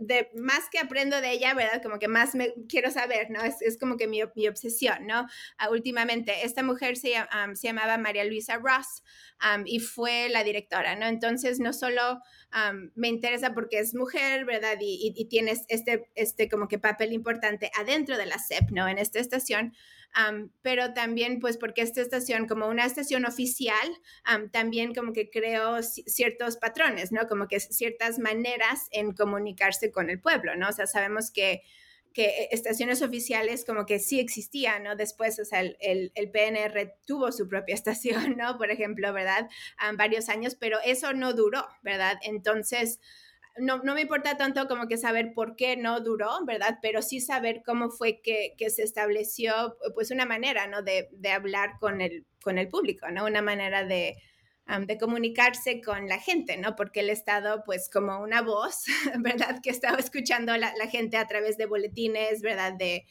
[0.00, 1.82] de, más que aprendo de ella, ¿verdad?
[1.82, 3.42] Como que más me quiero saber, ¿no?
[3.42, 5.22] Es, es como que mi, mi, obsesión, ¿no?
[5.22, 7.14] Uh, últimamente, esta mujer se,
[7.54, 9.02] se, llamaba María Luisa Ross
[9.66, 11.06] y fue la directora, ¿no?
[11.06, 12.20] Entonces, no solo
[12.94, 14.78] me interesa porque es mujer, ¿verdad?
[14.80, 18.88] Y, y, y tienes este, este como que papel importante adentro de la CEP, ¿no?
[18.88, 19.74] En esta estación,
[20.62, 23.88] pero también pues porque esta estación como una estación oficial
[24.52, 27.26] también como que creó ciertos patrones, ¿no?
[27.26, 30.68] Como que ciertas maneras en comunicarse con el pueblo, ¿no?
[30.68, 31.62] O sea, sabemos que
[32.14, 34.94] que estaciones oficiales como que sí existían, ¿no?
[34.94, 38.56] Después, o sea, el, el, PNR tuvo su propia estación, ¿no?
[38.56, 39.48] Por ejemplo, ¿verdad?
[39.96, 42.16] varios años, pero eso no duró, ¿verdad?
[42.22, 43.00] Entonces,
[43.58, 46.78] no, no, me importa tanto como que saber por qué no duró, ¿verdad?
[46.82, 50.82] Pero sí saber cómo fue que, que se estableció, pues, una manera, ¿no?
[50.82, 53.24] De, de, hablar con el, con el público, ¿no?
[53.24, 54.16] Una manera de,
[54.86, 56.74] de comunicarse con la gente, ¿no?
[56.74, 58.84] Porque el Estado, pues, como una voz,
[59.20, 59.60] ¿verdad?
[59.62, 62.72] Que estaba escuchando la, la gente a través de boletines, ¿verdad?
[62.72, 63.06] De,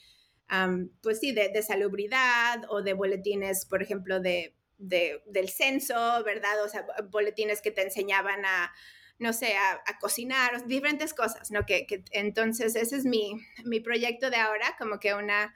[1.01, 6.63] pues sí, de, de, salubridad o de boletines, por ejemplo, de, de, del censo, ¿verdad?
[6.63, 8.71] O sea, boletines que te enseñaban a
[9.19, 11.65] no sé, a, cocinar, diferentes cosas, ¿no?
[11.65, 13.33] Que, entonces ese es mi,
[13.63, 15.55] mi, proyecto de ahora, como que una,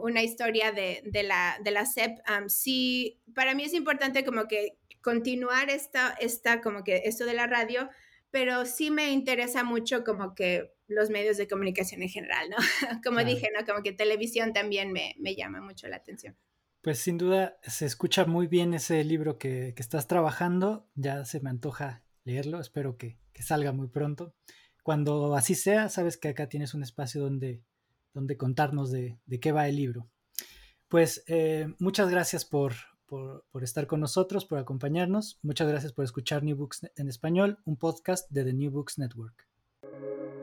[0.00, 2.18] una historia de, de, la, de la CEP.
[2.48, 7.46] sí, para mí es importante como que continuar esta, esta, como que esto de la
[7.46, 7.88] radio,
[8.30, 12.56] pero sí me interesa mucho como que los medios de comunicación en general, ¿no?
[13.04, 13.64] Como dije, ¿no?
[13.64, 16.36] Como que televisión también me, me, llama mucho la atención.
[16.82, 21.40] Pues sin duda se escucha muy bien ese libro que, que estás trabajando, ya se
[21.40, 22.60] me antoja leerlo.
[22.60, 24.34] Espero que, salga muy pronto.
[24.82, 27.62] Cuando así sea, sabes que acá tienes un espacio donde,
[28.14, 30.08] donde contarnos de, qué va el libro.
[30.88, 32.74] Pues eh, muchas gracias por,
[33.06, 35.38] por, por, estar con nosotros, por acompañarnos.
[35.42, 39.48] Muchas gracias por escuchar New Books en español, un podcast de The New Books Network.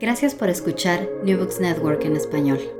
[0.00, 2.79] Gracias por escuchar New Books Network en español.